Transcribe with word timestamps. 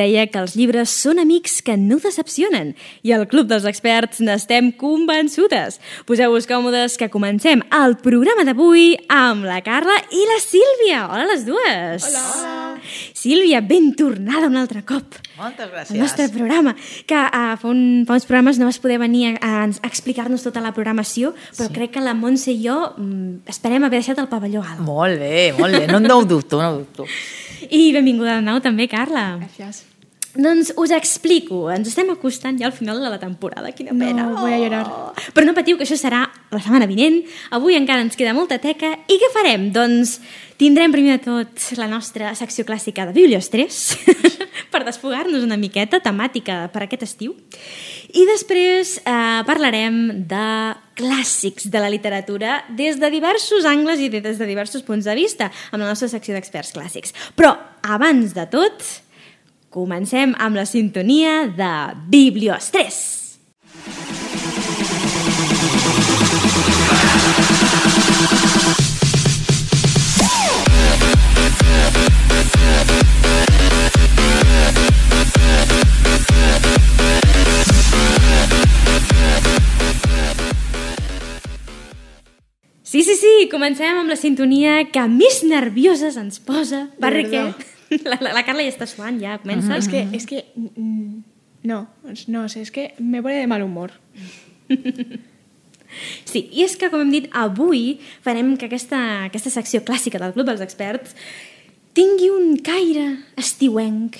Deia 0.00 0.24
que 0.32 0.40
els 0.40 0.54
llibres 0.56 0.92
són 1.02 1.20
amics 1.20 1.58
que 1.64 1.74
no 1.76 1.98
decepcionen 2.00 2.72
i 3.04 3.12
al 3.12 3.26
Club 3.28 3.50
dels 3.50 3.66
Experts 3.68 4.22
n'estem 4.24 4.70
convençudes. 4.80 5.76
Poseu-vos 6.08 6.46
còmodes 6.48 6.96
que 6.96 7.10
comencem 7.12 7.60
el 7.76 7.98
programa 8.00 8.46
d'avui 8.48 8.94
amb 9.12 9.44
la 9.44 9.58
Carla 9.66 9.98
i 10.08 10.22
la 10.30 10.38
Sílvia. 10.40 11.02
Hola 11.10 11.26
les 11.28 11.44
dues! 11.44 12.06
Hola! 12.08 12.78
Sílvia, 13.12 13.60
ben 13.60 13.90
tornada 13.98 14.48
un 14.48 14.56
altre 14.56 14.80
cop. 14.88 15.18
Moltes 15.36 15.68
gràcies. 15.68 15.92
El 15.92 16.00
nostre 16.00 16.28
programa, 16.32 16.72
que 17.04 17.20
uh, 17.20 17.52
fa, 17.60 17.68
un, 17.68 18.06
fa 18.08 18.16
uns 18.16 18.28
programes 18.30 18.60
no 18.60 18.70
vas 18.70 18.80
poder 18.80 18.96
venir 19.02 19.34
a, 19.34 19.36
a, 19.50 19.68
explicar-nos 19.90 20.46
tota 20.46 20.64
la 20.64 20.72
programació, 20.76 21.34
però 21.58 21.68
sí. 21.68 21.76
crec 21.76 21.94
que 21.98 22.06
la 22.06 22.16
Montse 22.16 22.54
i 22.54 22.62
jo 22.64 22.78
mm, 22.94 23.44
esperem 23.52 23.84
haver 23.84 24.00
deixat 24.00 24.24
el 24.24 24.30
pavelló 24.32 24.64
alt. 24.64 24.80
Molt 24.86 25.20
bé, 25.20 25.50
molt 25.60 25.76
bé. 25.76 25.84
No, 25.92 26.00
no 26.00 26.22
ho 26.22 26.26
dubto, 26.28 26.62
no 26.62 26.72
ho 26.72 26.80
dubto. 26.80 27.08
I 27.68 27.90
benvinguda 27.92 28.40
de 28.40 28.48
nou 28.48 28.64
també, 28.64 28.88
Carla. 28.88 29.34
Gracias. 29.44 29.89
Doncs 30.34 30.72
us 30.78 30.92
explico, 30.94 31.64
ens 31.74 31.88
estem 31.90 32.10
acostant 32.12 32.58
ja 32.60 32.68
al 32.68 32.74
final 32.76 33.00
de 33.02 33.08
la 33.10 33.18
temporada, 33.18 33.72
quina 33.74 33.90
No, 33.92 33.98
pena. 34.04 34.28
voy 34.38 34.52
a 34.52 34.58
llorar. 34.58 34.84
Però 35.34 35.44
no 35.44 35.54
patiu, 35.56 35.76
que 35.76 35.82
això 35.82 35.96
serà 35.98 36.28
la 36.52 36.60
setmana 36.62 36.86
vinent. 36.86 37.24
Avui 37.50 37.74
encara 37.74 38.00
ens 38.04 38.14
queda 38.16 38.32
molta 38.32 38.60
teca. 38.62 38.92
I 39.10 39.18
què 39.18 39.30
farem? 39.34 39.72
Doncs 39.74 40.20
tindrem 40.56 40.92
primer 40.92 41.18
de 41.18 41.24
tot 41.24 41.66
la 41.80 41.88
nostra 41.88 42.34
secció 42.38 42.64
clàssica 42.68 43.06
de 43.08 43.12
Bibliostrés 43.16 43.96
per 44.72 44.84
desfogar-nos 44.86 45.42
una 45.42 45.56
miqueta, 45.58 45.98
temàtica 46.04 46.68
per 46.70 46.84
aquest 46.84 47.02
estiu. 47.08 47.34
I 48.14 48.22
després 48.28 48.98
eh, 49.02 49.42
parlarem 49.48 50.26
de 50.30 50.46
clàssics 51.00 51.66
de 51.72 51.80
la 51.80 51.90
literatura 51.90 52.60
des 52.70 53.00
de 53.00 53.10
diversos 53.10 53.64
angles 53.64 53.98
i 53.98 54.10
des 54.12 54.38
de 54.38 54.46
diversos 54.46 54.82
punts 54.86 55.06
de 55.08 55.14
vista 55.18 55.50
amb 55.72 55.82
la 55.82 55.88
nostra 55.88 56.08
secció 56.12 56.34
d'experts 56.36 56.74
clàssics. 56.76 57.14
Però, 57.34 57.56
abans 57.82 58.34
de 58.36 58.46
tot, 58.52 58.84
comencem 59.70 60.34
amb 60.38 60.58
la 60.58 60.66
sintonia 60.66 61.46
de 61.54 61.70
Bibliostrés. 62.10 63.06
Sí, 82.82 83.04
sí, 83.06 83.14
sí, 83.14 83.46
comencem 83.46 84.00
amb 84.00 84.10
la 84.10 84.16
sintonia 84.18 84.80
que 84.90 85.04
més 85.06 85.44
nervioses 85.46 86.16
ens 86.18 86.42
posa. 86.42 86.88
Perquè 86.98 87.52
la, 88.08 88.18
la, 88.20 88.34
la 88.36 88.44
Carla 88.46 88.64
ja 88.66 88.74
està 88.74 88.88
suant, 88.90 89.18
ja 89.22 89.38
comença. 89.42 89.76
Es 89.76 89.88
que, 89.90 90.06
es 90.16 90.26
que, 90.26 90.44
mm, 90.56 91.22
no, 91.70 91.82
no 92.28 92.48
sé, 92.48 92.62
es 92.62 92.70
que 92.70 92.94
me 92.98 93.22
pone 93.22 93.40
de 93.40 93.46
mal 93.50 93.62
humor. 93.62 93.92
Sí, 96.24 96.44
i 96.54 96.62
és 96.62 96.76
que, 96.78 96.86
com 96.86 97.00
hem 97.02 97.08
dit, 97.10 97.24
avui 97.34 97.96
farem 98.22 98.52
que 98.54 98.68
aquesta, 98.68 99.00
aquesta 99.26 99.50
secció 99.50 99.80
clàssica 99.82 100.20
del 100.22 100.34
Club 100.36 100.46
dels 100.46 100.62
Experts 100.62 101.16
tingui 101.98 102.28
un 102.30 102.52
caire 102.62 103.06
estiuenc, 103.40 104.14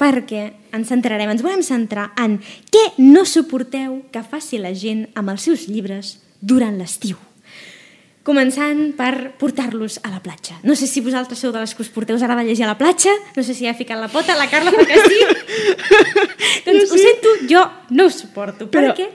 perquè 0.00 0.46
ens 0.74 0.88
centrarem, 0.88 1.30
ens 1.34 1.44
volem 1.44 1.60
centrar 1.66 2.08
en 2.18 2.38
què 2.72 2.86
no 3.04 3.26
suporteu 3.28 4.00
que 4.14 4.24
faci 4.24 4.58
la 4.62 4.72
gent 4.72 5.04
amb 5.12 5.34
els 5.34 5.44
seus 5.44 5.68
llibres 5.68 6.16
durant 6.40 6.80
l'estiu. 6.80 7.20
Començant 8.22 8.92
per 8.94 9.32
portar-los 9.40 9.98
a 10.04 10.10
la 10.12 10.20
platja. 10.22 10.60
No 10.62 10.76
sé 10.78 10.86
si 10.86 11.00
vosaltres 11.02 11.40
sou 11.42 11.50
de 11.50 11.58
les 11.58 11.74
que 11.74 11.82
us 11.82 11.88
porteu 11.90 12.16
ara 12.22 12.36
de 12.38 12.44
llegir 12.46 12.62
a 12.64 12.68
la 12.70 12.78
platja, 12.78 13.10
no 13.36 13.42
sé 13.42 13.54
si 13.54 13.66
ha 13.66 13.74
ficat 13.74 13.98
la 13.98 14.06
pota, 14.08 14.36
la 14.38 14.46
Carla 14.48 14.70
que 14.70 14.98
sí. 15.08 15.18
doncs 16.66 16.92
ho 16.92 16.98
sento, 16.98 17.28
jo 17.50 17.64
no 17.90 18.06
ho 18.06 18.10
suporto, 18.10 18.68
Però- 18.70 18.92
perquè 18.94 19.08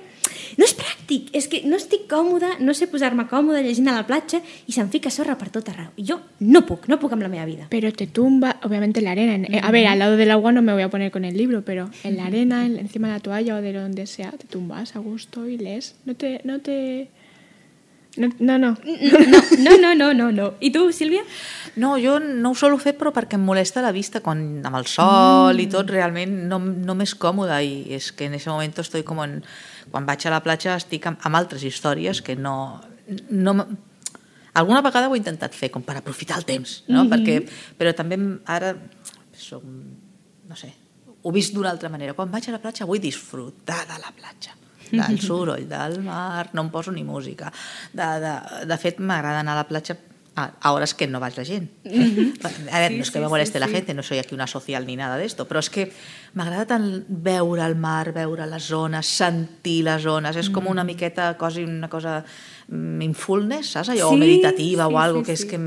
no 0.57 0.65
és 0.65 0.73
pràctic, 0.73 1.27
és 1.37 1.45
que 1.47 1.59
no 1.69 1.77
estic 1.77 2.07
còmoda, 2.09 2.55
no 2.59 2.73
sé 2.73 2.87
posar-me 2.89 3.27
còmoda 3.29 3.61
llegint 3.61 3.87
a 3.91 3.93
la 3.93 4.07
platja 4.07 4.39
i 4.65 4.73
se'm 4.73 4.89
fica 4.89 5.11
sorra 5.13 5.35
per 5.37 5.51
tot 5.53 5.67
arreu. 5.69 5.91
Jo 6.01 6.17
no 6.39 6.63
puc, 6.65 6.87
no 6.89 6.97
puc 6.99 7.13
amb 7.13 7.21
la 7.21 7.29
meva 7.29 7.45
vida. 7.45 7.67
Pero 7.69 7.91
te 7.93 8.07
tumba, 8.07 8.55
obviamente, 8.63 8.99
la 9.01 9.11
arena. 9.11 9.35
En- 9.35 9.53
eh, 9.53 9.61
A 9.63 9.69
ver, 9.71 9.85
al 9.85 9.99
lado 9.99 10.17
del 10.17 10.31
agua 10.31 10.51
no 10.51 10.63
me 10.63 10.73
voy 10.73 10.81
a 10.81 10.89
poner 10.89 11.11
con 11.11 11.25
el 11.25 11.37
libro, 11.37 11.61
pero 11.63 11.89
en 12.03 12.17
la 12.17 12.25
arena, 12.25 12.65
en- 12.65 12.79
encima 12.79 13.07
de 13.07 13.13
la 13.13 13.19
toalla 13.19 13.55
o 13.55 13.61
de 13.61 13.71
donde 13.71 14.07
sea, 14.07 14.31
te 14.31 14.47
tumbas 14.47 14.95
a 14.95 14.99
gusto 14.99 15.47
y 15.47 15.57
lees. 15.59 15.95
No 16.05 16.15
te... 16.15 16.41
No, 16.43 16.59
te... 16.59 17.07
no, 18.17 18.29
no. 18.39 18.57
no. 18.57 18.77
No, 19.57 19.77
no, 19.77 19.93
no, 19.95 20.13
no, 20.13 20.31
no. 20.31 20.47
I 20.59 20.71
tu, 20.71 20.91
Sílvia? 20.91 21.23
No, 21.75 21.95
jo 22.01 22.17
no 22.19 22.51
ho 22.51 22.57
solo 22.57 22.79
fer, 22.81 22.95
però 22.97 23.11
perquè 23.13 23.37
em 23.37 23.45
molesta 23.45 23.83
la 23.85 23.93
vista 23.95 24.21
quan 24.25 24.41
amb 24.65 24.79
el 24.79 24.87
sol 24.89 25.53
mm. 25.53 25.63
i 25.63 25.67
tot, 25.71 25.91
realment 25.93 26.33
no, 26.49 26.59
no 26.59 26.95
m'és 26.97 27.13
còmode 27.19 27.57
i 27.63 27.75
és 27.97 28.11
que 28.11 28.27
en 28.29 28.37
ese 28.39 28.49
moment 28.49 28.73
estoy 28.83 29.05
com 29.07 29.21
en... 29.23 29.39
Quan 29.91 30.07
vaig 30.07 30.25
a 30.27 30.33
la 30.33 30.41
platja 30.43 30.75
estic 30.75 31.05
amb, 31.07 31.21
amb 31.23 31.39
altres 31.39 31.63
històries 31.67 32.21
que 32.25 32.35
no... 32.35 32.81
no 33.29 33.55
alguna 34.57 34.81
vegada 34.81 35.07
ho 35.07 35.15
he 35.15 35.21
intentat 35.21 35.53
fer, 35.53 35.69
com 35.71 35.85
per 35.85 35.99
aprofitar 35.99 36.41
el 36.41 36.45
temps, 36.45 36.83
no? 36.87 37.03
Mm 37.03 37.07
-hmm. 37.07 37.13
perquè, 37.13 37.75
però 37.77 37.93
també 37.93 38.17
ara 38.45 38.75
som, 39.37 39.61
no 40.49 40.55
sé, 40.55 40.73
ho 41.21 41.29
he 41.29 41.33
vist 41.33 41.53
d'una 41.53 41.69
altra 41.69 41.89
manera. 41.89 42.13
Quan 42.13 42.31
vaig 42.31 42.49
a 42.49 42.51
la 42.51 42.61
platja 42.61 42.85
vull 42.85 42.99
disfrutar 42.99 43.85
de 43.85 44.01
la 44.01 44.11
platja 44.11 44.55
del 44.91 45.19
soroll 45.21 45.67
del 45.69 46.01
mar, 46.03 46.49
no 46.53 46.65
em 46.65 46.69
poso 46.73 46.91
ni 46.91 47.03
música. 47.03 47.51
De, 47.93 48.11
de, 48.23 48.35
de 48.67 48.77
fet, 48.81 48.99
m'agrada 48.99 49.41
anar 49.41 49.57
a 49.57 49.63
la 49.63 49.67
platja 49.69 49.97
a, 50.37 50.71
hores 50.71 50.93
que 50.93 51.07
no 51.07 51.19
vaig 51.19 51.35
la 51.37 51.43
gent. 51.45 51.65
A 52.71 52.79
ver, 52.79 52.91
no 52.93 53.01
es 53.01 53.11
que 53.11 53.19
me 53.19 53.27
moleste 53.27 53.59
la 53.59 53.67
gente, 53.67 53.93
no 53.93 54.03
soy 54.03 54.19
aquí 54.19 54.35
una 54.35 54.45
social 54.45 54.85
ni 54.85 54.95
nada 54.95 55.17
de 55.17 55.25
esto, 55.25 55.47
però 55.49 55.59
és 55.63 55.69
que 55.73 55.87
m'agrada 56.37 56.67
tant 56.69 56.85
veure 57.09 57.65
el 57.65 57.75
mar, 57.75 58.13
veure 58.13 58.45
les 58.45 58.69
zones, 58.69 59.09
sentir 59.09 59.81
les 59.87 60.05
zones, 60.05 60.37
és 60.37 60.51
com 60.53 60.69
una 60.69 60.85
miqueta 60.85 61.33
quasi 61.41 61.65
una 61.65 61.89
cosa 61.89 62.21
mindfulness, 62.69 63.73
saps? 63.77 63.89
Allò, 63.95 64.11
Sí, 64.13 64.21
meditativa 64.21 64.85
sí, 64.85 64.93
o 64.93 64.99
algo 64.99 65.23
sí, 65.23 65.25
que 65.25 65.33
és 65.33 65.41
sí. 65.41 65.49
que 65.49 65.59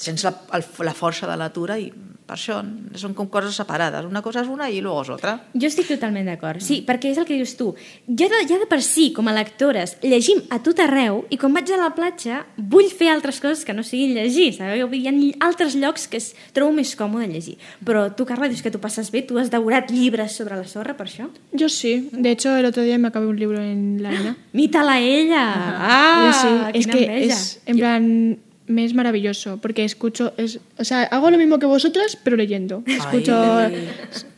sents 0.00 0.24
la, 0.24 0.32
el, 0.56 0.64
la 0.86 0.94
força 0.96 1.26
de 1.28 1.34
la 1.36 1.48
natura 1.50 1.76
i 1.80 1.90
per 2.30 2.36
això 2.36 2.60
són 2.94 3.10
com 3.18 3.26
coses 3.26 3.56
separades. 3.58 4.04
Una 4.06 4.20
cosa 4.22 4.44
és 4.44 4.48
una 4.48 4.68
i 4.70 4.78
luego 4.80 5.00
és 5.02 5.08
otra. 5.10 5.32
Jo 5.50 5.66
estic 5.66 5.88
totalment 5.90 6.28
d'acord. 6.30 6.62
Sí, 6.62 6.76
perquè 6.86 7.10
és 7.10 7.18
el 7.18 7.24
que 7.26 7.34
dius 7.34 7.56
tu. 7.58 7.72
Ja 8.06 8.28
de, 8.30 8.38
ja 8.46 8.60
de 8.60 8.68
per 8.70 8.78
si, 8.86 9.08
com 9.16 9.26
a 9.26 9.34
lectores, 9.34 9.96
llegim 10.06 10.38
a 10.54 10.60
tot 10.62 10.78
arreu 10.84 11.24
i 11.34 11.38
quan 11.42 11.56
vaig 11.56 11.72
a 11.74 11.80
la 11.80 11.88
platja 11.96 12.44
vull 12.56 12.86
fer 12.94 13.08
altres 13.10 13.40
coses 13.42 13.64
que 13.66 13.74
no 13.74 13.82
siguin 13.82 14.14
llegir. 14.14 14.52
Sabeu? 14.54 14.92
Hi 14.94 15.08
ha 15.10 15.14
altres 15.48 15.74
llocs 15.74 16.06
que 16.12 16.20
es 16.22 16.28
trobo 16.54 16.70
més 16.76 16.92
còmode 16.94 17.26
llegir. 17.32 17.56
Però 17.84 18.06
tu, 18.14 18.24
Carla, 18.28 18.46
dius 18.52 18.62
que 18.62 18.70
tu 18.70 18.78
passes 18.78 19.10
bé, 19.10 19.24
tu 19.26 19.40
has 19.42 19.50
devorat 19.50 19.90
llibres 19.90 20.36
sobre 20.38 20.54
la 20.60 20.68
sorra 20.70 20.94
per 20.94 21.08
això? 21.10 21.26
Yo 21.50 21.66
sí. 21.68 21.96
De 22.12 22.30
hecho, 22.30 22.54
el 22.56 22.64
otro 22.70 22.84
día 22.86 22.96
me 22.98 23.08
acabé 23.08 23.26
un 23.26 23.40
libro 23.42 23.58
en 23.60 23.98
la 24.04 24.10
arena. 24.14 24.36
Mita-la 24.52 25.00
ella! 25.00 25.42
Ah, 25.82 26.30
Yo 26.30 26.38
sí. 26.38 26.78
Es 26.78 26.86
quina 26.86 26.94
que 26.94 27.04
enveja. 27.06 27.34
es, 27.34 27.60
en 27.66 27.76
plan, 27.76 28.38
me 28.70 28.84
es 28.84 28.94
maravilloso 28.94 29.58
porque 29.58 29.84
escucho, 29.84 30.32
es, 30.36 30.60
o 30.78 30.84
sea, 30.84 31.02
hago 31.02 31.30
lo 31.30 31.38
mismo 31.38 31.58
que 31.58 31.66
vosotras, 31.66 32.16
pero 32.22 32.36
leyendo. 32.36 32.82
Escucho... 32.86 33.36
Ai. 33.36 33.88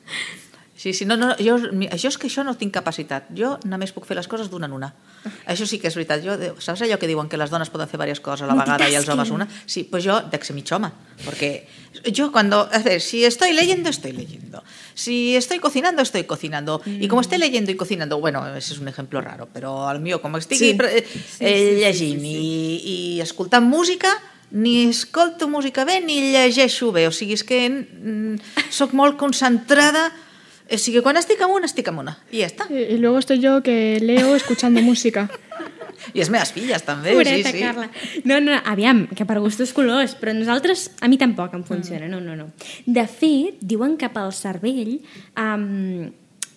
Sí, 0.82 0.92
sí, 0.94 1.04
no, 1.04 1.14
no, 1.16 1.28
jo, 1.38 1.54
això 1.94 2.10
és 2.10 2.16
que 2.18 2.26
això 2.26 2.42
no 2.42 2.56
tinc 2.58 2.72
capacitat. 2.74 3.28
Jo 3.38 3.52
només 3.70 3.92
puc 3.94 4.02
fer 4.02 4.16
les 4.18 4.26
coses 4.26 4.48
d'una 4.50 4.66
en 4.66 4.72
una. 4.74 4.88
Això 5.46 5.62
sí 5.62 5.78
que 5.78 5.86
és 5.86 5.94
veritat. 5.94 6.24
Jo, 6.24 6.34
saps 6.58 6.82
allò 6.82 6.96
que 6.98 7.06
diuen 7.06 7.28
que 7.30 7.38
les 7.38 7.52
dones 7.54 7.70
poden 7.70 7.86
fer 7.86 8.00
diverses 8.00 8.18
coses 8.18 8.42
a 8.42 8.48
la 8.50 8.56
vegada 8.58 8.88
i 8.90 8.96
els 8.98 9.06
homes 9.06 9.30
una? 9.30 9.46
Sí, 9.62 9.84
pues 9.86 10.02
yo 10.02 10.16
de 10.26 10.40
que 10.42 10.48
ser 10.48 10.56
mig 10.56 10.66
home. 10.74 10.90
Porque 11.24 11.68
yo 12.10 12.32
cuando, 12.32 12.66
a 12.66 12.82
ver, 12.82 13.00
si 13.00 13.22
estoy 13.24 13.52
leyendo, 13.52 13.90
estoy 13.90 14.10
leyendo. 14.10 14.64
Si 14.94 15.36
estoy 15.36 15.60
cocinando, 15.60 16.02
estoy 16.02 16.24
cocinando. 16.24 16.82
Y 16.84 17.06
como 17.06 17.20
esté 17.20 17.38
leyendo 17.38 17.70
y 17.70 17.76
cocinando, 17.76 18.18
bueno, 18.18 18.42
ese 18.56 18.74
es 18.74 18.80
un 18.80 18.88
ejemplo 18.88 19.20
raro, 19.20 19.46
però 19.54 19.88
el 19.92 20.00
mío, 20.00 20.20
com 20.20 20.34
estigui 20.34 20.72
Sí. 20.72 20.78
sí. 20.80 21.04
Sí, 21.38 21.44
eh, 21.46 21.54
sí, 21.54 21.76
sí, 21.76 21.78
llegint 21.78 22.22
sí, 22.22 22.26
i, 22.26 23.14
i 23.14 23.20
escoltant 23.20 23.70
música, 23.70 24.10
ni 24.52 24.84
escolto 24.84 25.48
música 25.48 25.84
bé 25.88 26.00
ni 26.04 26.20
llegeixo 26.32 26.92
bé. 26.92 27.06
O 27.08 27.12
sigui, 27.12 27.34
és 27.38 27.44
que 27.44 27.64
mm, 27.68 28.36
sóc 28.70 28.92
molt 28.94 29.18
concentrada. 29.20 30.10
O 30.72 30.78
sigui, 30.78 31.02
quan 31.04 31.18
estic 31.18 31.40
amb 31.42 31.56
una, 31.56 31.68
estic 31.68 31.88
amb 31.90 32.04
una. 32.04 32.18
I 32.30 32.44
ja 32.44 32.50
està. 32.52 32.68
Y 32.70 32.98
luego 32.98 33.18
estoy 33.18 33.40
yo 33.40 33.62
que 33.62 33.98
leo 34.00 34.36
escuchando 34.36 34.82
música. 34.90 35.28
I 36.12 36.18
les 36.18 36.30
meves 36.34 36.50
filles, 36.52 36.82
també. 36.84 37.12
Pobreta, 37.14 37.50
sí, 37.50 37.58
sí. 37.58 37.62
Carla. 37.62 37.88
No, 38.24 38.40
no, 38.42 38.56
aviam, 38.66 39.06
que 39.14 39.26
per 39.28 39.38
gustos 39.40 39.72
colors, 39.76 40.16
però 40.18 40.34
nosaltres, 40.34 40.90
a 41.00 41.08
mi 41.08 41.18
tampoc 41.20 41.54
em 41.54 41.62
funciona, 41.64 42.08
no, 42.10 42.18
no, 42.20 42.34
no. 42.36 42.48
De 42.86 43.04
fet, 43.06 43.60
diuen 43.60 43.94
que 44.00 44.10
pel 44.12 44.32
cervell 44.34 44.96
um, 45.38 46.10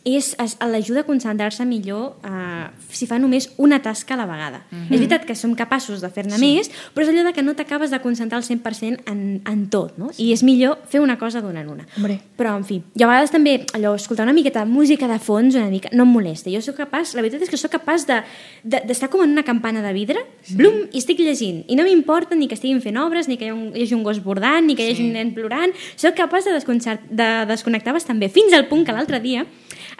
és, 0.06 0.36
és 0.38 0.54
l'ajuda 0.62 1.02
a 1.02 1.08
concentrar-se 1.08 1.66
millor 1.66 2.20
eh, 2.24 2.68
si 2.94 3.08
fa 3.10 3.18
només 3.20 3.50
una 3.58 3.82
tasca 3.82 4.14
a 4.14 4.20
la 4.20 4.28
vegada. 4.30 4.62
Mm 4.70 4.78
-hmm. 4.78 4.94
És 4.94 5.00
veritat 5.00 5.26
que 5.26 5.36
som 5.36 5.56
capaços 5.56 6.02
de 6.02 6.10
fer-ne 6.10 6.38
sí. 6.38 6.46
més, 6.46 6.70
però 6.94 7.02
és 7.02 7.10
allò 7.10 7.24
de 7.26 7.34
que 7.34 7.42
no 7.42 7.56
t'acabes 7.56 7.90
de 7.90 8.00
concentrar 8.00 8.38
al 8.38 8.44
100% 8.44 9.00
en, 9.06 9.42
en 9.46 9.70
tot, 9.70 9.98
no? 9.98 10.12
I 10.18 10.32
és 10.32 10.44
millor 10.44 10.78
fer 10.88 11.02
una 11.02 11.18
cosa 11.18 11.42
d'una 11.42 11.62
en 11.62 11.70
una. 11.70 11.88
Hombre. 11.98 12.20
Però, 12.38 12.56
en 12.56 12.64
fi, 12.64 12.84
jo 12.94 13.06
a 13.06 13.08
vegades 13.08 13.32
també, 13.32 13.66
allò, 13.74 13.96
escoltar 13.96 14.26
una 14.26 14.34
miqueta 14.34 14.60
de 14.60 14.72
música 14.72 15.08
de 15.08 15.20
fons, 15.20 15.56
una 15.56 15.70
mica, 15.70 15.90
no 15.92 16.04
em 16.04 16.10
molesta. 16.10 16.52
Jo 16.52 16.62
sóc 16.62 16.76
capaç, 16.76 17.16
la 17.16 17.22
veritat 17.22 17.42
és 17.42 17.50
que 17.50 17.58
sóc 17.58 17.72
capaç 17.72 18.06
d'estar 18.06 18.24
de, 18.64 18.82
de, 18.86 19.10
com 19.10 19.24
en 19.24 19.32
una 19.32 19.44
campana 19.44 19.82
de 19.82 19.94
vidre, 19.94 20.20
sí. 20.44 20.56
blum, 20.56 20.88
i 20.92 20.98
estic 20.98 21.20
llegint. 21.20 21.64
I 21.68 21.76
no 21.76 21.84
m'importa 21.84 22.36
ni 22.36 22.48
que 22.48 22.54
estiguin 22.54 22.82
fent 22.82 22.98
obres, 22.98 23.28
ni 23.28 23.38
que 23.38 23.46
hi, 23.46 23.52
un, 23.52 23.72
hi 23.76 23.82
hagi 23.82 23.96
un 23.96 24.04
gos 24.04 24.24
bordant, 24.24 24.66
ni 24.68 24.76
que 24.76 24.84
hi 24.84 24.92
hagi 24.92 25.02
sí. 25.02 25.08
un 25.08 25.14
nen 25.14 25.34
plorant. 25.34 25.74
Sóc 25.96 26.14
capaç 26.14 26.46
de, 26.46 26.98
de 27.10 27.46
desconnectar 27.48 27.94
bastant 27.94 28.20
bé, 28.20 28.30
fins 28.30 28.54
al 28.54 28.68
punt 28.68 28.86
que 28.86 28.92
l'altre 28.92 29.20
dia 29.20 29.46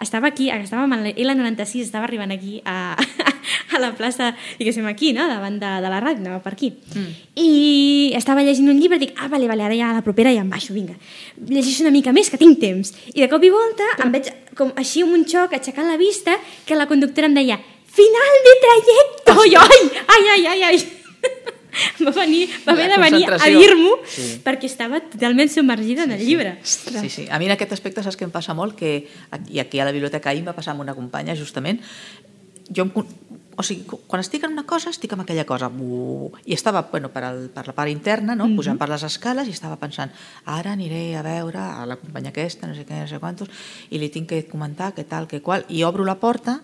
estava 0.02 0.28
aquí, 0.28 0.48
estàvem 0.52 0.92
a 0.92 0.98
l'L96, 1.02 1.86
estava 1.86 2.06
arribant 2.08 2.32
aquí 2.34 2.60
a, 2.64 2.96
a 3.74 3.80
la 3.80 3.92
plaça, 3.96 4.32
diguéssim, 4.58 4.86
aquí, 4.90 5.12
no? 5.16 5.26
davant 5.28 5.58
de, 5.62 5.70
de 5.82 5.92
la 5.92 6.00
ràdio, 6.02 6.24
anava 6.24 6.40
per 6.44 6.54
aquí. 6.54 6.72
Mm. 6.94 7.14
I 7.42 7.50
estava 8.18 8.44
llegint 8.46 8.70
un 8.72 8.80
llibre 8.80 9.00
i 9.00 9.06
dic, 9.06 9.14
ah, 9.16 9.30
vale, 9.32 9.48
vale, 9.50 9.64
ara 9.66 9.78
ja 9.78 9.90
a 9.90 9.98
la 9.98 10.04
propera 10.06 10.34
ja 10.34 10.44
em 10.44 10.50
baixo, 10.52 10.74
vinga. 10.76 10.96
Llegeixo 11.48 11.84
una 11.86 11.94
mica 11.94 12.14
més, 12.16 12.30
que 12.32 12.40
tinc 12.40 12.60
temps. 12.62 12.92
I 13.14 13.22
de 13.22 13.30
cop 13.32 13.44
i 13.44 13.52
volta 13.52 13.88
em 14.04 14.12
veig 14.14 14.32
com 14.56 14.72
així 14.80 15.04
amb 15.04 15.16
un 15.16 15.26
xoc, 15.28 15.56
aixecant 15.56 15.88
la 15.88 16.00
vista, 16.00 16.36
que 16.66 16.78
la 16.78 16.88
conductora 16.90 17.30
em 17.30 17.36
deia, 17.36 17.60
final 17.96 18.42
de 18.48 18.56
trajecte! 18.64 19.36
Ai, 19.36 19.54
ai, 19.60 19.84
ai, 20.06 20.24
ai, 20.34 20.46
ai, 20.52 20.62
ai. 20.72 21.54
va, 22.06 22.12
venir, 22.12 22.48
va 22.66 22.72
haver 22.72 22.88
de 22.92 22.98
venir 23.00 23.24
a 23.32 23.48
dir-m'ho 23.52 23.94
sí. 24.08 24.28
perquè 24.44 24.68
estava 24.70 25.00
totalment 25.00 25.50
submergida 25.52 26.04
sí, 26.04 26.08
en 26.08 26.16
el 26.16 26.26
llibre. 26.26 26.58
Sí. 26.62 26.94
sí, 27.00 27.10
sí. 27.10 27.26
A 27.30 27.38
mi 27.38 27.50
en 27.50 27.56
aquest 27.56 27.72
aspecte 27.76 28.04
saps 28.04 28.16
que 28.16 28.26
em 28.28 28.34
passa 28.34 28.54
molt? 28.54 28.76
Que, 28.78 29.06
I 29.50 29.60
aquí 29.60 29.80
a 29.80 29.88
la 29.88 29.94
biblioteca 29.94 30.30
ahir 30.30 30.44
em 30.44 30.50
va 30.50 30.56
passar 30.56 30.74
amb 30.74 30.84
una 30.86 30.94
companya, 30.96 31.36
justament, 31.36 31.82
jo 32.72 32.86
em, 32.86 32.92
o 33.56 33.64
sigui, 33.64 33.86
quan 34.06 34.20
estic 34.20 34.44
en 34.44 34.52
una 34.52 34.66
cosa, 34.68 34.90
estic 34.92 35.14
en 35.16 35.22
aquella 35.24 35.46
cosa. 35.48 35.70
I 36.44 36.54
estava, 36.54 36.82
bueno, 36.90 37.08
per, 37.12 37.24
al, 37.24 37.46
per 37.54 37.66
la 37.68 37.74
part 37.76 37.90
interna, 37.90 38.34
no? 38.34 38.46
Mm 38.46 38.52
-hmm. 38.52 38.56
pujant 38.56 38.78
per 38.78 38.88
les 38.88 39.02
escales, 39.02 39.48
i 39.48 39.50
estava 39.50 39.76
pensant, 39.76 40.10
ara 40.44 40.72
aniré 40.72 41.16
a 41.16 41.22
veure 41.22 41.58
a 41.58 41.86
la 41.86 41.96
companya 41.96 42.30
aquesta, 42.30 42.66
no 42.66 42.74
sé 42.74 42.84
què, 42.84 43.00
no 43.00 43.08
sé 43.08 43.18
quantos, 43.18 43.48
i 43.90 43.98
li 43.98 44.08
tinc 44.08 44.28
que 44.28 44.46
comentar 44.46 44.94
què 44.94 45.04
tal, 45.04 45.26
què 45.26 45.40
qual, 45.40 45.64
i 45.68 45.82
obro 45.84 46.04
la 46.04 46.20
porta, 46.20 46.60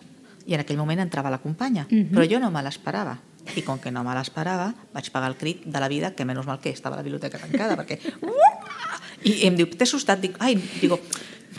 i 0.46 0.54
en 0.54 0.60
aquell 0.60 0.76
moment 0.76 1.00
entrava 1.00 1.30
la 1.30 1.38
companya. 1.38 1.86
Mm 1.88 1.98
-hmm. 1.98 2.10
Però 2.10 2.30
jo 2.30 2.40
no 2.40 2.50
me 2.50 2.62
l'esperava 2.62 3.18
i 3.56 3.64
com 3.66 3.80
que 3.82 3.92
no 3.94 4.04
me 4.06 4.14
l'esperava, 4.16 4.72
vaig 4.94 5.10
pagar 5.14 5.30
el 5.32 5.38
crit 5.40 5.66
de 5.66 5.82
la 5.82 5.90
vida, 5.92 6.12
que 6.16 6.26
menys 6.28 6.48
mal 6.48 6.60
que 6.62 6.72
estava 6.72 6.98
la 6.98 7.06
biblioteca 7.06 7.40
tancada, 7.42 7.78
perquè... 7.80 8.00
I 9.22 9.44
em 9.46 9.54
diu, 9.54 9.68
t'he 9.70 9.86
assustat? 9.86 10.18
Dic, 10.18 10.34
ai, 10.42 10.56
digo, 10.80 10.98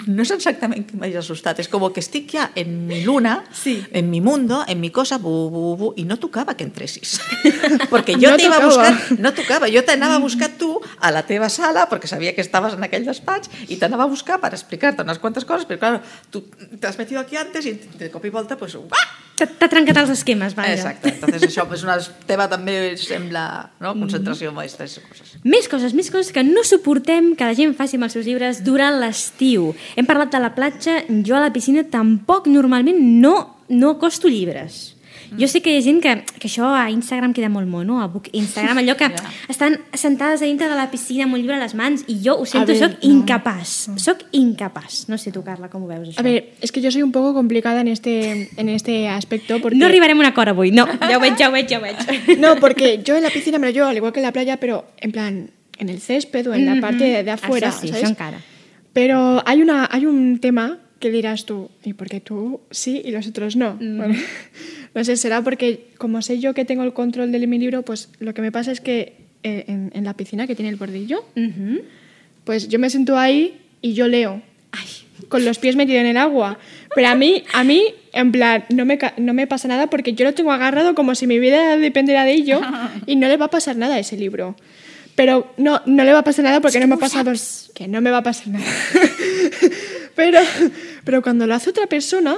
no 0.08 0.24
és 0.24 0.32
exactament 0.34 0.86
que 0.88 0.98
m'hagi 1.00 1.18
assustat, 1.20 1.60
és 1.64 1.70
com 1.72 1.84
que 1.94 2.02
estic 2.04 2.32
ja 2.34 2.50
en 2.60 2.74
mi 2.88 3.02
luna, 3.06 3.38
sí. 3.54 3.76
en 3.92 4.10
mi 4.10 4.22
mundo, 4.22 4.64
en 4.68 4.80
mi 4.82 4.90
cosa, 4.92 5.20
bu, 5.22 5.50
bu, 5.54 5.64
bu, 5.80 5.92
i 6.00 6.06
no 6.10 6.18
tocava 6.22 6.56
que 6.58 6.66
entressis. 6.66 7.18
perquè 7.92 8.18
jo 8.20 8.32
no 8.32 8.38
t'iva 8.40 8.60
a 8.60 8.66
buscar, 8.66 8.94
no 9.20 9.34
tocava, 9.36 9.70
jo 9.74 9.84
t'anava 9.86 10.18
a 10.20 10.24
buscar 10.24 10.52
tu 10.60 10.72
a 11.00 11.12
la 11.14 11.26
teva 11.28 11.50
sala, 11.54 11.88
perquè 11.92 12.10
sabia 12.10 12.34
que 12.36 12.46
estaves 12.46 12.78
en 12.78 12.88
aquell 12.88 13.06
despatx, 13.08 13.52
i 13.70 13.80
t'anava 13.82 14.08
a 14.08 14.12
buscar 14.12 14.40
per 14.44 14.54
explicar-te 14.56 15.06
unes 15.06 15.22
quantes 15.22 15.46
coses, 15.46 15.68
però 15.70 15.82
claro, 15.84 16.02
tu 16.32 16.46
t'has 16.80 16.98
metido 16.98 17.22
aquí 17.22 17.38
antes 17.38 17.68
i 17.70 17.78
de 18.00 18.10
cop 18.14 18.26
i 18.26 18.34
volta, 18.34 18.58
pues, 18.58 18.76
uah, 18.80 19.08
T'ha 19.34 19.66
trencat 19.66 19.98
els 19.98 20.12
esquemes, 20.14 20.54
vaja. 20.54 20.76
Exacte, 20.76 21.10
entonces 21.10 21.48
això 21.48 21.64
és 21.74 21.84
una 21.86 21.96
teva 22.30 22.46
també 22.52 22.94
sembla 23.02 23.72
no? 23.82 23.96
concentració 23.98 24.52
mm 24.52 24.56
-hmm. 24.56 24.60
amb 24.60 24.60
aquestes 24.60 25.00
coses. 25.10 25.32
Més 25.44 25.68
coses, 25.68 25.94
més 25.94 26.12
coses 26.12 26.32
que 26.32 26.44
no 26.44 26.64
suportem 26.64 27.36
que 27.36 27.44
la 27.44 27.56
gent 27.56 27.74
faci 27.76 27.96
amb 27.96 28.04
els 28.04 28.14
seus 28.14 28.26
llibres 28.26 28.64
durant 28.64 29.00
l'estiu. 29.00 29.74
Hem 29.96 30.10
parlat 30.10 30.32
de 30.34 30.42
la 30.44 30.54
platja, 30.56 31.02
jo 31.26 31.38
a 31.38 31.44
la 31.44 31.54
piscina 31.54 31.84
tampoc 31.84 32.48
normalment 32.52 33.00
no, 33.00 33.36
no 33.70 33.96
acosto 33.98 34.32
llibres. 34.32 34.94
Jo 35.40 35.48
sé 35.50 35.62
que 35.66 35.72
hi 35.74 35.80
ha 35.80 35.84
gent 35.84 36.00
que, 36.04 36.12
que 36.38 36.48
això 36.50 36.68
a 36.78 36.90
Instagram 36.94 37.34
queda 37.34 37.50
molt 37.50 37.70
mono, 37.70 38.00
a 38.04 38.10
Instagram, 38.38 38.82
allò 38.84 38.96
que 39.00 39.10
ja. 39.16 39.32
estan 39.50 39.80
sentades 39.98 40.44
a 40.44 40.46
dintre 40.46 40.70
de 40.70 40.78
la 40.78 40.90
piscina 40.92 41.26
amb 41.26 41.34
un 41.34 41.42
llibre 41.42 41.58
a 41.58 41.62
les 41.62 41.74
mans 41.78 42.04
i 42.08 42.20
jo 42.24 42.36
ho 42.38 42.46
sento, 42.46 42.76
soc 42.78 43.00
no. 43.00 43.10
incapaç. 43.10 43.74
No. 43.90 43.98
Soc 44.02 44.26
incapaç. 44.32 45.08
No 45.10 45.18
sé 45.18 45.34
tu, 45.34 45.44
Carla, 45.46 45.72
com 45.74 45.86
ho 45.86 45.90
veus, 45.90 46.12
això? 46.12 46.22
A 46.22 46.28
ver, 46.28 46.54
es 46.62 46.72
que 46.72 46.82
yo 46.82 46.92
soy 46.92 47.02
un 47.02 47.12
poco 47.12 47.34
complicada 47.34 47.82
en 47.82 47.88
este, 47.88 48.52
en 48.56 48.70
este 48.70 49.08
aspecto 49.10 49.60
porque... 49.62 49.78
No 49.78 49.88
arribarem 49.88 50.20
a 50.20 50.22
un 50.22 50.30
acord 50.30 50.54
avui, 50.54 50.72
no. 50.72 50.86
Ja 50.86 51.18
ho 51.18 51.24
veig, 51.24 51.38
ja 51.40 51.50
ho 51.50 51.56
veig, 51.56 51.70
ja 51.70 51.80
ho 51.80 51.82
veig. 51.82 51.98
No, 52.44 52.56
porque 52.60 53.02
yo 53.04 53.16
en 53.16 53.24
la 53.24 53.30
piscina 53.30 53.58
me 53.58 53.68
lo 53.68 53.74
llevo 53.74 53.88
al 53.88 53.98
igual 53.98 54.14
que 54.14 54.20
en 54.20 54.26
la 54.26 54.34
playa, 54.34 54.60
pero 54.60 54.86
en 55.00 55.12
plan, 55.12 55.50
en 55.78 55.90
el 55.90 56.00
césped 56.00 56.50
o 56.50 56.54
en 56.54 56.66
la 56.66 56.80
parte 56.82 57.04
de, 57.04 57.24
de 57.24 57.32
afuera, 57.32 57.70
Això 57.70 57.82
sí, 57.82 57.88
¿sabes? 57.88 58.04
això 58.04 58.10
encara. 58.14 58.42
Pero 58.94 59.42
hay, 59.46 59.62
una, 59.62 59.88
hay 59.92 60.06
un 60.06 60.40
tema 60.40 60.80
que 61.00 61.12
dirás 61.12 61.46
tú, 61.46 61.70
¿y 61.84 61.94
por 61.94 62.08
qué 62.08 62.22
tú 62.22 62.62
sí 62.72 63.02
y 63.04 63.12
los 63.12 63.28
otros 63.28 63.56
no? 63.56 63.76
Mm. 63.80 63.98
Bueno, 63.98 64.16
no 64.96 65.04
sé, 65.04 65.18
será 65.18 65.42
porque 65.42 65.88
como 65.98 66.22
sé 66.22 66.40
yo 66.40 66.54
que 66.54 66.64
tengo 66.64 66.84
el 66.84 66.94
control 66.94 67.32
de 67.32 67.46
mi 67.46 67.60
libro, 67.60 67.82
pues 67.82 68.10
lo 68.20 68.34
que 68.34 68.42
me 68.42 68.52
pasa 68.52 68.72
es 68.72 68.80
que 68.80 69.16
eh, 69.44 69.66
en, 69.68 69.92
en, 69.94 70.06
la 70.06 70.14
piscina 70.14 70.48
que 70.48 70.56
tiene 70.56 70.70
el 70.70 70.78
bordillo, 70.78 71.26
uh 71.36 71.40
-huh. 71.40 71.82
pues 72.46 72.70
yo 72.70 72.80
me 72.80 72.90
siento 72.90 73.18
ahí 73.18 73.60
y 73.82 73.94
yo 73.94 74.08
leo. 74.08 74.42
Ay, 74.72 74.88
con 75.30 75.46
los 75.46 75.60
pies 75.60 75.76
metidos 75.76 76.02
en 76.02 76.08
el 76.08 76.18
agua. 76.18 76.58
Pero 76.96 77.08
a 77.08 77.16
mí, 77.16 77.44
a 77.54 77.64
mí, 77.64 77.84
en 78.14 78.32
plan, 78.32 78.64
no 78.70 78.86
me, 78.86 78.98
no 79.18 79.34
me 79.34 79.48
pasa 79.48 79.68
nada 79.68 79.88
porque 79.88 80.14
yo 80.14 80.26
lo 80.26 80.34
tengo 80.34 80.52
agarrado 80.52 80.96
como 80.96 81.16
si 81.16 81.28
mi 81.28 81.40
vida 81.40 81.78
dependiera 81.78 82.26
de 82.26 82.34
ello 82.34 82.62
y 83.06 83.16
no 83.16 83.28
le 83.28 83.38
va 83.38 83.46
a 83.46 83.50
pasar 83.50 83.76
nada 83.76 83.96
a 83.96 84.00
ese 84.00 84.18
libro. 84.18 84.56
Pero 85.16 85.54
no, 85.58 85.82
no 85.86 86.04
le 86.04 86.14
va 86.14 86.20
a 86.20 86.24
pasar 86.24 86.46
nada 86.46 86.60
porque 86.60 86.80
no 86.80 86.88
me 86.88 86.96
ha 86.96 86.98
pasado... 86.98 87.32
Que 87.74 87.88
no 87.88 88.02
me 88.02 88.10
va 88.10 88.18
a 88.18 88.24
pasar 88.24 88.48
nada. 88.48 88.66
pero, 90.16 90.40
pero 91.04 91.22
cuando 91.22 91.46
lo 91.46 91.54
hace 91.54 91.70
otra 91.70 91.88
persona, 91.88 92.38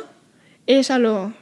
és 0.65 0.91
a 0.91 0.99
lo... 0.99 1.33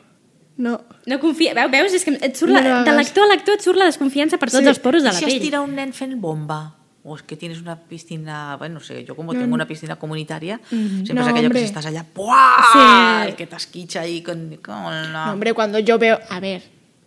No. 0.57 0.81
No 1.05 1.19
confia... 1.19 1.55
Veu, 1.57 1.69
veus? 1.71 1.95
És 1.97 2.05
que 2.05 2.13
et 2.13 2.37
surt 2.37 2.53
la, 2.53 2.61
no 2.61 2.77
de 2.85 2.93
lector 2.93 3.25
a 3.25 3.31
lector 3.31 3.57
et 3.57 3.65
surt 3.65 3.79
la 3.79 3.89
desconfiança 3.89 4.37
per 4.37 4.51
tots 4.51 4.61
sí. 4.61 4.69
els 4.69 4.79
poros 4.83 5.01
de 5.01 5.09
la 5.09 5.17
si 5.17 5.25
pell. 5.25 5.33
Si 5.33 5.41
es 5.41 5.45
tira 5.47 5.63
un 5.65 5.73
nen 5.73 5.95
fent 5.97 6.13
bomba, 6.21 6.75
o 7.03 7.17
es 7.17 7.23
que 7.23 7.35
tienes 7.35 7.59
una 7.59 7.75
piscina, 7.75 8.55
bueno, 8.57 8.75
no 8.75 8.79
sé, 8.79 9.03
yo 9.03 9.15
como 9.15 9.33
no. 9.33 9.39
tengo 9.39 9.55
una 9.55 9.67
piscina 9.67 9.95
comunitaria, 9.97 10.57
mm 10.57 10.75
-hmm. 10.75 11.05
siempre 11.05 11.15
no, 11.15 11.21
es 11.21 11.27
aquello 11.27 11.47
hombre. 11.47 11.61
que 11.61 11.67
si 11.67 11.71
estás 11.73 11.85
allá, 11.85 12.05
¡buah! 12.13 12.63
Sí. 12.73 13.29
El 13.29 13.35
que 13.35 13.47
te 13.47 13.55
asquicha 13.55 14.01
ahí 14.01 14.21
con, 14.21 14.57
con 14.63 15.13
la... 15.13 15.25
No, 15.25 15.33
hombre, 15.33 15.53
cuando 15.53 15.79
yo 15.79 15.97
veo, 15.97 16.19
a 16.29 16.39
ver, 16.39 16.61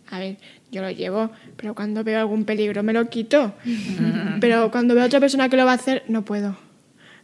a 0.09 0.19
ver, 0.19 0.37
yo 0.71 0.81
lo 0.81 0.91
llevo, 0.91 1.31
pero 1.55 1.73
cuando 1.75 2.03
veo 2.03 2.19
algún 2.19 2.45
peligro 2.45 2.83
me 2.83 2.93
lo 2.93 3.09
quito. 3.09 3.53
Pero 4.39 4.71
cuando 4.71 4.93
veo 4.95 5.03
a 5.03 5.07
otra 5.07 5.19
persona 5.19 5.49
que 5.49 5.57
lo 5.57 5.65
va 5.65 5.71
a 5.71 5.75
hacer, 5.75 6.03
no 6.07 6.23
puedo. 6.23 6.57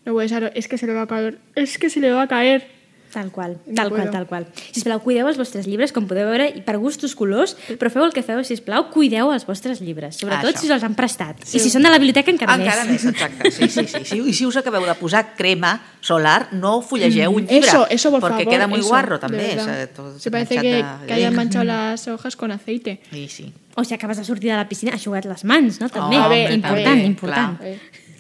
No 0.06 0.14
puedo, 0.14 0.52
es 0.54 0.68
que 0.68 0.78
se 0.78 0.88
le 0.88 0.94
va 0.94 1.04
a 1.04 1.08
caer, 1.08 1.40
es 1.56 1.78
que 1.78 1.90
se 1.90 2.00
le 2.00 2.12
va 2.12 2.24
a 2.24 2.28
caer. 2.28 2.68
Tal 3.14 3.30
qual, 3.32 3.58
tal 3.76 3.92
qual, 3.94 4.10
tal 4.10 4.26
qual. 4.26 4.48
Sisplau, 4.74 4.98
cuideu 5.06 5.28
els 5.30 5.38
vostres 5.38 5.68
llibres, 5.70 5.94
com 5.94 6.08
podeu 6.10 6.26
veure, 6.32 6.48
i 6.58 6.64
per 6.66 6.80
gustos 6.82 7.14
colors, 7.14 7.54
però 7.78 7.92
feu 7.94 8.08
el 8.08 8.14
que 8.16 8.24
feu, 8.26 8.42
sisplau, 8.48 8.88
cuideu 8.94 9.30
els 9.34 9.46
vostres 9.46 9.84
llibres, 9.86 10.18
sobretot 10.18 10.58
ah, 10.58 10.60
si 10.60 10.72
els 10.74 10.86
han 10.86 10.98
prestat. 10.98 11.44
Sí. 11.46 11.60
I 11.60 11.64
si 11.64 11.70
són 11.70 11.86
de 11.86 11.92
la 11.94 12.00
biblioteca, 12.02 12.34
encara, 12.34 12.58
encara 12.58 12.88
més. 12.90 13.06
Encara 13.06 13.30
més, 13.38 13.54
exacte. 13.54 13.54
Sí, 13.54 13.70
sí, 13.70 13.86
sí, 13.92 14.04
sí. 14.10 14.22
I 14.34 14.34
si 14.34 14.50
us 14.50 14.58
acabeu 14.58 14.86
de 14.90 14.98
posar 14.98 15.24
crema 15.38 15.76
solar, 16.02 16.50
no 16.58 16.80
fullegeu 16.82 17.38
un 17.38 17.46
llibre, 17.46 17.70
eso, 17.70 17.86
eso, 17.88 18.10
por 18.12 18.20
porque 18.20 18.44
favor, 18.44 18.54
queda 18.58 18.68
muy 18.68 18.82
eso, 18.82 18.90
guarro 18.90 19.20
també. 19.20 19.54
Se 20.18 20.32
parece 20.32 20.58
que, 20.58 20.74
de... 20.82 20.86
que 21.08 21.14
hayan 21.14 21.36
manchado 21.36 21.66
las 21.66 22.08
hojas 22.08 22.36
con 22.36 22.52
aceite. 22.52 23.00
Sí, 23.12 23.28
sí. 23.30 23.54
O 23.76 23.84
si 23.84 23.94
acabes 23.94 24.18
de 24.18 24.24
sortir 24.24 24.52
de 24.52 24.58
la 24.58 24.68
piscina, 24.70 24.94
aixugat 24.94 25.26
les 25.26 25.44
mans, 25.50 25.80
no? 25.82 25.90
També. 25.90 26.18
Oh, 26.18 26.30
bé, 26.30 26.44
important, 26.54 27.00
bé, 27.00 27.06
important. 27.10 27.58
Clar. 27.58 27.78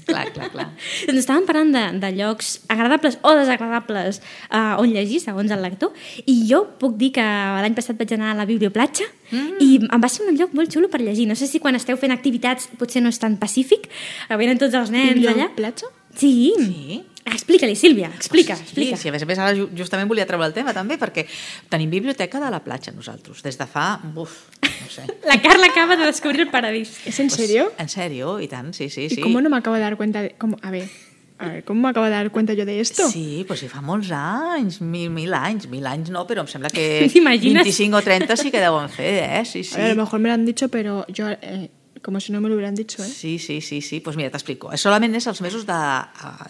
Clar, 0.07 0.25
clar, 0.35 0.49
clar. 0.53 0.67
doncs 1.07 1.21
estàvem 1.21 1.47
parlant 1.47 1.71
de, 1.75 1.83
de 2.03 2.11
llocs 2.17 2.53
agradables 2.73 3.17
o 3.23 3.33
desagradables 3.39 4.19
uh, 4.49 4.81
on 4.81 4.91
llegir, 4.93 5.21
segons 5.23 5.53
el 5.53 5.63
lector, 5.63 5.93
i 6.25 6.37
jo 6.49 6.63
puc 6.81 6.97
dir 6.99 7.13
que 7.17 7.23
l'any 7.23 7.77
passat 7.77 7.99
vaig 7.99 8.15
anar 8.17 8.33
a 8.33 8.37
la 8.41 8.47
Biblioplatja 8.49 9.07
mm. 9.31 9.57
i 9.63 9.71
em 9.87 10.03
va 10.03 10.11
ser 10.11 10.27
un 10.27 10.37
lloc 10.39 10.55
molt 10.57 10.73
xulo 10.73 10.91
per 10.91 11.01
llegir. 11.03 11.27
No 11.29 11.37
sé 11.39 11.49
si 11.49 11.61
quan 11.63 11.79
esteu 11.79 11.99
fent 11.99 12.15
activitats 12.15 12.69
potser 12.79 13.03
no 13.03 13.13
és 13.13 13.21
tan 13.21 13.39
pacífic, 13.41 13.89
que 14.27 14.39
venen 14.39 14.61
tots 14.61 14.75
els 14.79 14.93
nens 14.93 15.15
allà. 15.15 15.33
Biblioplatja? 15.33 15.91
Sí. 16.19 16.53
Sí. 16.59 17.01
Explica-li, 17.25 17.75
Sílvia, 17.75 18.09
explica, 18.13 18.55
sí, 18.55 18.63
explica. 18.63 18.97
Sí, 18.99 19.07
a 19.07 19.13
més 19.15 19.23
a 19.23 19.27
més 19.29 19.39
ara 19.39 19.67
justament 19.77 20.09
volia 20.09 20.25
treure 20.27 20.45
el 20.49 20.55
tema 20.55 20.73
també 20.75 20.97
perquè 20.99 21.23
tenim 21.71 21.91
biblioteca 21.91 22.41
de 22.43 22.49
la 22.51 22.59
platja 22.65 22.91
nosaltres, 22.91 23.41
des 23.45 23.57
de 23.59 23.67
fa... 23.69 23.85
Uf, 24.15 24.49
no 24.59 24.89
sé. 24.91 25.07
La 25.29 25.39
Carla 25.41 25.67
acaba 25.71 25.95
de 25.95 26.05
descobrir 26.05 26.41
el 26.41 26.49
paradís. 26.51 26.99
¿Es 27.05 27.19
en 27.19 27.29
serio? 27.29 27.69
Pues, 27.69 27.79
en 27.79 27.89
serio, 27.89 28.39
y 28.41 28.47
tan, 28.47 28.73
sí, 28.73 28.89
sí, 28.89 29.05
¿Y 29.05 29.09
sí. 29.09 29.21
cómo 29.21 29.41
no 29.41 29.49
me 29.49 29.57
acabo 29.57 29.75
de 29.75 29.81
dar 29.81 29.95
cuenta 29.95 30.21
de... 30.21 30.35
Cómo, 30.37 30.57
a 30.61 30.71
ver, 30.71 30.89
a 31.37 31.47
ver, 31.47 31.63
¿cómo 31.63 31.81
me 31.81 31.89
acabo 31.89 32.05
de 32.05 32.11
dar 32.11 32.31
cuenta 32.31 32.53
yo 32.53 32.65
de 32.65 32.79
esto? 32.79 33.07
Sí, 33.09 33.45
pues 33.47 33.59
si 33.63 33.67
fa 33.67 33.81
molts 33.81 34.11
anys, 34.11 34.81
mil, 34.81 35.09
mil 35.09 35.33
anys, 35.33 35.67
mil 35.71 35.87
anys 35.87 36.11
no, 36.13 36.25
però 36.27 36.43
em 36.43 36.49
sembla 36.51 36.71
que 36.71 37.07
¿T'imagines? 37.13 37.63
25 37.63 37.97
o 37.97 38.03
30 38.03 38.37
sí 38.37 38.51
que 38.51 38.61
deuen 38.63 38.91
fer, 38.91 39.15
eh? 39.23 39.45
Sí, 39.45 39.63
sí. 39.63 39.75
A, 39.75 39.79
ver, 39.79 39.91
a 39.91 39.95
lo 39.95 40.03
mejor 40.03 40.19
me 40.19 40.29
lo 40.29 40.35
han 40.35 40.45
dicho, 40.45 40.69
pero 40.69 41.05
yo... 41.07 41.29
Eh, 41.29 41.71
como 42.03 42.19
si 42.19 42.31
no 42.31 42.41
me 42.41 42.49
lo 42.49 42.55
hubieran 42.55 42.75
dicho, 42.75 43.03
¿eh? 43.03 43.07
Sí, 43.07 43.39
sí, 43.39 43.61
sí, 43.61 43.81
sí. 43.81 43.99
Pues 43.99 44.17
mira, 44.17 44.29
t'explico. 44.29 44.69
Solament 44.77 45.15
és 45.15 45.25
els 45.31 45.41
mesos 45.41 45.65
de 45.65 45.79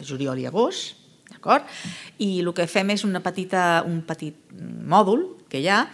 juliol 0.04 0.42
i 0.42 0.48
agost, 0.50 0.98
d'acord? 1.30 1.70
I 2.18 2.42
el 2.42 2.52
que 2.58 2.68
fem 2.68 2.92
és 2.96 3.06
una 3.08 3.22
petita, 3.24 3.84
un 3.88 4.02
petit 4.08 4.36
mòdul 4.90 5.28
que 5.52 5.62
hi 5.62 5.70
ha 5.72 5.86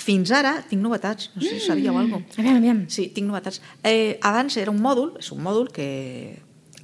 fins 0.00 0.30
ara 0.30 0.60
tinc 0.68 0.82
novetats, 0.84 1.32
no 1.34 1.42
sé 1.42 1.56
si 1.56 1.66
sabíeu 1.66 1.96
alguna 1.96 2.20
cosa. 2.20 2.40
Aviam, 2.44 2.60
aviam. 2.60 2.84
Sí, 2.92 3.08
tinc 3.14 3.26
novetats. 3.26 3.60
Eh, 3.82 4.20
abans 4.22 4.56
era 4.60 4.70
un 4.70 4.78
mòdul, 4.84 5.16
és 5.18 5.32
un 5.34 5.42
mòdul 5.42 5.72
que 5.74 5.88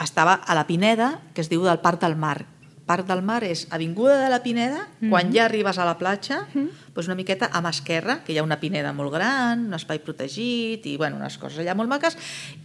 estava 0.02 0.40
a 0.42 0.56
la 0.58 0.66
Pineda, 0.66 1.20
que 1.34 1.44
es 1.44 1.52
diu 1.52 1.62
del 1.64 1.80
Parc 1.84 2.02
del 2.02 2.16
Mar, 2.16 2.44
part 2.86 3.06
del 3.08 3.20
mar 3.26 3.42
és 3.42 3.66
Avinguda 3.74 4.16
de 4.22 4.30
la 4.30 4.38
Pineda, 4.44 4.84
quan 5.10 5.32
ja 5.34 5.44
arribes 5.46 5.78
a 5.78 5.84
la 5.88 5.96
platja, 5.98 6.44
doncs 6.54 7.08
una 7.10 7.16
miqueta 7.18 7.50
a 7.50 7.60
mà 7.64 7.72
esquerra, 7.74 8.20
que 8.24 8.32
hi 8.32 8.38
ha 8.38 8.46
una 8.46 8.60
pineda 8.62 8.92
molt 8.94 9.12
gran, 9.12 9.66
un 9.66 9.74
espai 9.76 9.98
protegit 10.06 10.86
i 10.86 10.94
bueno, 10.96 11.18
unes 11.18 11.36
coses 11.42 11.64
allà 11.64 11.74
molt 11.74 11.90
maques, 11.90 12.16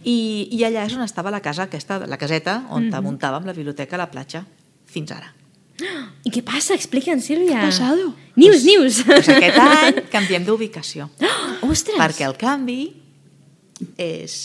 i, 0.04 0.48
i 0.54 0.62
allà 0.62 0.86
és 0.86 0.94
on 0.94 1.02
estava 1.02 1.34
la 1.34 1.42
casa 1.42 1.66
aquesta, 1.66 1.98
la 2.06 2.20
caseta 2.20 2.62
on 2.70 2.88
mm 2.88 3.02
muntàvem 3.02 3.48
la 3.48 3.54
biblioteca 3.56 3.96
a 3.98 4.04
la 4.04 4.10
platja, 4.12 4.44
fins 4.86 5.10
ara. 5.10 5.32
I 6.22 6.30
què 6.30 6.42
passa? 6.46 6.76
Explica'n, 6.78 7.20
Sílvia. 7.20 7.58
ha 7.58 7.66
passado? 7.66 8.12
News, 8.36 8.62
news. 8.62 9.02
Pues 9.08 9.28
aquest 9.28 9.58
any 9.58 10.02
canviem 10.12 10.44
d'ubicació, 10.46 11.08
Ostres! 11.70 11.98
perquè 11.98 12.28
el 12.28 12.36
canvi 12.38 12.92
és 13.98 14.36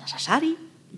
necessari 0.00 0.54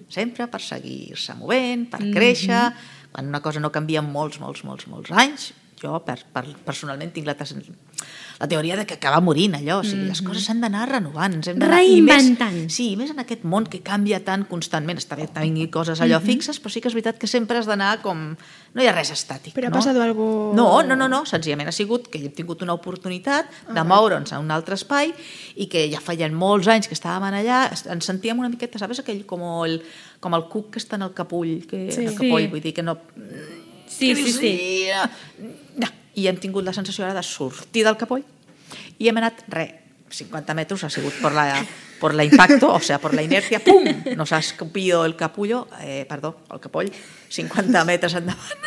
sempre 0.08 0.46
per 0.48 0.60
seguir-se 0.62 1.34
movent, 1.36 1.88
per 1.90 2.00
créixer, 2.14 2.70
quan 3.12 3.30
una 3.30 3.40
cosa 3.44 3.62
no 3.62 3.72
canvia 3.74 4.02
molts, 4.04 4.40
molts, 4.42 4.64
molts, 4.64 4.86
molts 4.90 5.12
anys, 5.24 5.52
jo 5.80 5.94
per, 6.04 6.18
per, 6.34 6.44
personalment 6.66 7.12
tinc 7.14 7.28
la, 7.28 7.36
la 8.38 8.46
teoria 8.46 8.76
de 8.78 8.84
que 8.86 8.94
acaba 8.94 9.18
morint 9.20 9.56
allò, 9.58 9.80
o 9.80 9.84
sigui, 9.84 10.04
les 10.06 10.20
coses 10.22 10.44
s'han 10.46 10.60
d'anar 10.62 10.84
renovant, 10.88 11.32
ens 11.34 11.48
hem 11.50 11.58
d'anar... 11.58 11.80
i 11.82 11.96
més- 12.00 12.14
Reinventant. 12.22 12.68
Sí, 12.70 12.92
més 12.96 13.10
en 13.10 13.18
aquest 13.18 13.42
món 13.42 13.66
que 13.66 13.80
canvia 13.82 14.20
tant 14.24 14.44
constantment, 14.46 14.98
està 15.00 15.16
bé 15.18 15.26
tenir 15.26 15.66
coses 15.74 15.98
allò 16.04 16.20
fixes, 16.22 16.60
però 16.62 16.70
sí 16.70 16.80
que 16.80 16.86
és 16.88 16.94
veritat 16.94 17.18
que 17.18 17.26
sempre 17.26 17.58
has 17.58 17.66
d'anar 17.66 17.96
com... 18.04 18.36
No 18.74 18.82
hi 18.84 18.86
ha 18.86 18.92
res 18.94 19.10
estàtic, 19.10 19.54
Però 19.56 19.66
ha 19.66 19.72
no? 19.72 19.78
passat 19.80 19.96
algo... 19.98 20.52
No, 20.54 20.82
no, 20.86 20.94
no, 20.94 21.08
no, 21.10 21.24
senzillament 21.26 21.68
ha 21.70 21.74
sigut 21.74 22.06
que 22.12 22.20
hem 22.20 22.30
tingut 22.36 22.62
una 22.62 22.74
oportunitat 22.78 23.48
de 23.74 23.82
moure'ns 23.84 24.30
a 24.32 24.38
un 24.38 24.50
altre 24.54 24.76
espai 24.78 25.10
i 25.56 25.66
que 25.72 25.86
ja 25.90 25.98
feien 26.04 26.34
molts 26.36 26.68
anys 26.70 26.86
que 26.86 26.94
estàvem 26.94 27.26
allà, 27.40 27.64
ens 27.72 28.06
sentíem 28.06 28.38
una 28.38 28.50
miqueta, 28.52 28.78
sabes, 28.78 29.00
aquell 29.02 29.24
com 29.26 29.42
el, 29.64 29.80
com 30.20 30.36
el 30.38 30.46
cuc 30.52 30.74
que 30.76 30.78
està 30.84 30.94
en 31.00 31.08
el 31.08 31.14
capull, 31.16 31.64
que, 31.66 31.88
Sí. 31.90 32.04
el 32.06 32.14
capoll, 32.14 32.44
Sí. 32.46 32.52
vull 32.54 32.62
dir 32.62 32.74
que 32.76 32.82
no... 32.86 32.98
Sí, 33.88 34.14
sí, 34.14 34.30
sí. 34.36 34.52
No. 35.40 35.48
I 36.18 36.26
hem 36.30 36.38
tingut 36.42 36.66
la 36.66 36.74
sensació 36.76 37.06
ara 37.06 37.14
de 37.16 37.22
sortir 37.26 37.84
del 37.86 37.96
capoll 38.00 38.24
i 38.98 39.08
hem 39.08 39.20
anat, 39.20 39.44
re, 39.54 39.68
50 40.10 40.54
metres 40.56 40.82
ha 40.84 40.88
sigut 40.90 41.14
per 41.22 41.30
la, 41.36 41.44
por 42.00 42.14
la 42.16 42.24
impacto, 42.24 42.70
o 42.72 42.80
sea, 42.80 42.96
por 42.98 43.12
la 43.14 43.22
inercia, 43.22 43.60
¡pum! 43.62 43.84
Nos 44.16 44.32
ha 44.32 44.38
escupido 44.38 45.04
el 45.04 45.14
capullo, 45.16 45.68
eh, 45.82 46.06
perdó, 46.08 46.40
el 46.52 46.60
capoll, 46.64 46.88
50 47.28 47.84
metres 47.84 48.14
endavant. 48.16 48.64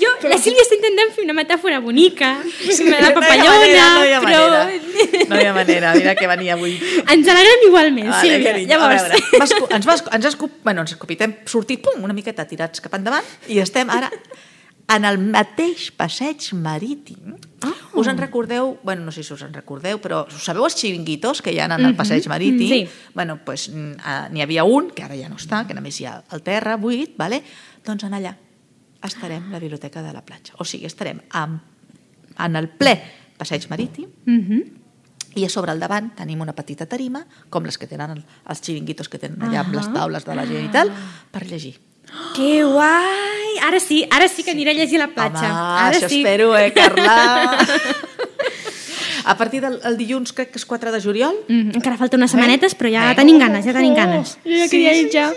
Jo, 0.00 0.10
la 0.28 0.36
Sílvia 0.40 0.64
està 0.64 0.76
intentant 0.76 1.12
fer 1.16 1.22
una 1.24 1.34
metàfora 1.36 1.78
bonica, 1.84 2.32
la 2.40 2.84
No 2.84 2.96
hi 2.96 3.04
ha 3.04 3.12
papallona, 3.16 3.52
manera, 3.60 3.84
no 3.94 4.04
hi 4.08 4.12
ha 4.16 4.22
però... 4.24 4.40
manera. 4.50 5.28
No 5.30 5.38
hi 5.40 5.44
ha 5.48 5.52
manera, 5.56 5.92
mira 5.96 6.14
que 6.18 6.26
venia 6.28 6.56
avui. 6.56 6.74
Ens 7.04 7.28
alegrem 7.32 7.64
igualment, 7.68 8.08
Vale, 8.10 8.24
Sílvia. 8.24 8.50
carinyo. 8.50 8.72
Llavors... 8.74 9.04
A 9.04 9.08
veure, 9.12 9.22
va 9.40 9.46
escu- 9.48 9.70
ens, 9.78 9.88
va, 9.88 9.96
ens, 10.18 10.28
escup, 10.32 10.58
bueno, 10.64 10.84
ens 10.84 10.96
escupit, 10.96 11.22
hem 11.28 11.36
sortit 11.48 11.84
pum, 11.84 12.02
una 12.08 12.16
miqueta 12.16 12.44
tirats 12.48 12.84
cap 12.84 12.98
endavant 13.00 13.24
i 13.52 13.60
estem 13.64 13.92
ara 13.94 14.10
en 14.96 15.04
el 15.04 15.18
mateix 15.18 15.90
passeig 15.96 16.52
marítim. 16.54 17.34
Ah. 17.64 17.72
Us 17.94 18.08
en 18.10 18.18
recordeu, 18.18 18.78
bueno, 18.82 19.04
no 19.04 19.12
sé 19.12 19.22
si 19.24 19.32
us 19.32 19.42
en 19.42 19.52
recordeu, 19.54 19.98
però 20.02 20.24
us 20.26 20.42
sabeu 20.44 20.64
els 20.66 20.74
xiringuitos 20.76 21.40
que 21.42 21.52
hi 21.54 21.58
ha 21.60 21.66
en 21.66 21.72
el 21.84 21.94
passeig 21.96 22.26
marítim? 22.28 22.68
Sí. 22.68 22.88
Bueno, 23.14 23.38
pues, 23.44 23.68
mm, 23.70 23.92
ah, 24.04 24.28
n'hi 24.30 24.42
havia 24.42 24.64
un, 24.64 24.90
que 24.90 25.02
ara 25.02 25.16
ja 25.16 25.28
no 25.28 25.36
està, 25.36 25.64
que 25.66 25.74
només 25.74 25.98
hi 26.00 26.06
ha 26.06 26.22
al 26.28 26.42
terra, 26.42 26.76
buit, 26.76 27.16
vale? 27.16 27.42
doncs 27.84 28.04
en 28.04 28.14
allà 28.16 28.34
estarem 29.04 29.50
la 29.52 29.58
biblioteca 29.60 30.02
de 30.02 30.12
la 30.12 30.22
platja. 30.24 30.54
O 30.58 30.64
sigui, 30.64 30.86
estarem 30.86 31.20
en, 31.34 31.60
en 32.38 32.56
el 32.56 32.68
ple 32.70 32.94
passeig 33.36 33.66
marítim, 33.70 34.08
Mhm. 34.26 34.62
i 35.36 35.44
a 35.44 35.48
sobre 35.50 35.72
al 35.72 35.80
davant 35.80 36.12
tenim 36.14 36.40
una 36.40 36.52
petita 36.54 36.86
tarima, 36.86 37.26
com 37.50 37.64
les 37.64 37.76
que 37.76 37.86
tenen 37.90 38.10
el- 38.12 38.24
els 38.48 38.60
xiringuitos 38.62 39.08
que 39.08 39.18
tenen 39.18 39.40
allà 39.42 39.60
amb 39.64 39.74
les 39.74 39.92
taules 39.92 40.24
de 40.24 40.34
la 40.34 40.46
gent 40.46 40.64
i 40.68 40.70
tal, 40.72 40.90
per 41.30 41.44
llegir. 41.46 41.74
Que 42.36 42.62
guai! 42.64 43.33
Ara 43.64 43.80
sí, 43.80 44.04
ara 44.10 44.28
sí 44.28 44.42
que 44.44 44.50
aniré 44.52 44.72
a 44.72 44.74
llegir 44.74 45.00
a 45.00 45.06
la 45.06 45.14
platja. 45.14 45.48
Home, 45.48 45.80
ara 45.88 45.96
això 45.96 46.08
sí. 46.08 46.20
espero, 46.20 46.56
eh, 46.58 46.72
Carla? 46.72 47.58
a 49.26 49.36
partir 49.38 49.62
del 49.62 49.78
el 49.88 49.96
dilluns, 49.96 50.34
crec 50.36 50.50
que 50.52 50.58
és 50.60 50.66
4 50.68 50.92
de 50.92 51.00
juliol, 51.00 51.34
Mm, 51.48 51.70
encara 51.78 51.96
falta 51.96 52.18
unes 52.18 52.30
setmanetes, 52.30 52.74
però 52.76 52.90
ja 52.92 53.12
Eh? 53.12 53.14
tenim 53.16 53.38
ganes, 53.40 53.64
ja 53.64 53.72
tenim 53.72 53.94
ganes. 53.96 54.36
Jo 54.44 54.50
ja 54.58 54.68
queria 54.68 54.92
ir 54.94 55.08
ja. 55.10 55.30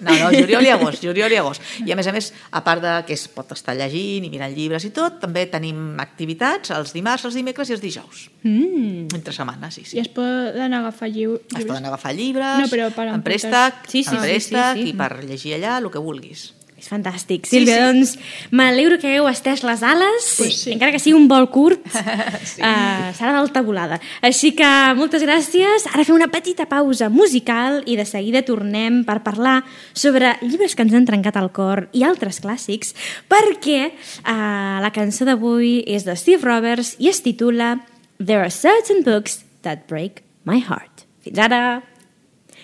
No, 0.00 0.12
no, 0.16 0.28
juliol 0.32 0.64
i 0.64 0.68
agost, 0.72 1.02
juliol 1.08 1.32
i 1.32 1.36
agost. 1.36 1.62
I 1.86 1.92
a 1.92 1.96
més 1.96 2.06
a 2.06 2.12
més, 2.12 2.32
a 2.52 2.62
part 2.64 2.82
de 2.82 2.92
que 3.06 3.14
es 3.16 3.26
pot 3.28 3.50
estar 3.52 3.74
llegint 3.76 4.24
i 4.24 4.30
mirant 4.32 4.52
llibres 4.54 4.84
i 4.84 4.90
tot, 4.90 5.18
també 5.20 5.46
tenim 5.46 5.96
activitats 6.00 6.70
els 6.76 6.92
dimarts, 6.92 7.24
els 7.24 7.34
dimecres 7.36 7.68
i 7.70 7.72
els 7.76 7.80
dijous. 7.84 8.28
Mm. 8.42 9.08
Entre 9.14 9.32
setmana, 9.32 9.70
sí, 9.70 9.84
sí. 9.84 9.96
I 9.96 10.00
es 10.04 10.08
poden 10.08 10.72
agafar 10.74 11.08
lliu- 11.08 11.40
Es 11.40 11.48
llibres. 11.52 11.66
poden 11.66 11.86
agafar 11.86 12.14
llibres, 12.14 12.58
No, 12.60 12.68
però 12.68 12.90
per 12.92 13.08
en 13.08 13.14
emportar- 13.14 13.22
préstec, 13.24 13.74
Sí, 13.88 14.04
sí, 14.04 14.10
en 14.14 14.20
sí, 14.22 14.26
préstec 14.28 14.74
sí, 14.76 14.82
sí. 14.82 14.88
i 14.88 14.92
per 14.92 15.24
llegir 15.24 15.54
allà 15.54 15.78
el 15.78 15.90
que 15.90 15.98
vulguis. 15.98 16.52
És 16.80 16.88
fantàstic. 16.88 17.44
Sílvia, 17.44 17.76
sí. 17.76 17.82
doncs 17.84 18.14
m'alegro 18.56 18.96
que 18.98 19.10
hagueu 19.10 19.26
estès 19.28 19.60
les 19.68 19.82
ales, 19.84 20.28
Pues 20.38 20.56
sí. 20.62 20.72
encara 20.72 20.94
que 20.94 20.98
sigui 21.02 21.12
un 21.18 21.26
vol 21.28 21.50
curt, 21.52 21.84
sí. 22.54 22.62
uh, 22.64 23.10
serà 23.16 23.34
d'alta 23.36 23.60
volada. 23.62 23.98
Així 24.24 24.54
que 24.56 24.70
moltes 24.96 25.20
gràcies. 25.26 25.84
Ara 25.92 26.06
fem 26.08 26.16
una 26.16 26.30
petita 26.32 26.64
pausa 26.70 27.10
musical 27.12 27.82
i 27.84 27.98
de 28.00 28.06
seguida 28.08 28.40
tornem 28.48 29.02
per 29.04 29.18
parlar 29.26 29.58
sobre 29.92 30.32
llibres 30.40 30.74
que 30.74 30.86
ens 30.88 30.96
han 30.96 31.04
trencat 31.08 31.36
el 31.36 31.50
cor 31.52 31.86
i 31.92 32.02
altres 32.08 32.40
clàssics, 32.40 32.94
perquè 33.28 33.90
uh, 33.92 34.80
la 34.80 34.90
cançó 34.96 35.28
d'avui 35.28 35.82
és 35.86 36.08
de 36.08 36.16
Steve 36.16 36.40
Roberts 36.48 36.96
i 36.98 37.12
es 37.12 37.20
titula 37.20 37.76
There 38.18 38.40
are 38.40 38.50
certain 38.50 39.04
books 39.04 39.44
that 39.62 39.86
break 39.88 40.24
my 40.48 40.58
heart. 40.64 41.04
Fins 41.24 41.38
ara! 41.38 41.82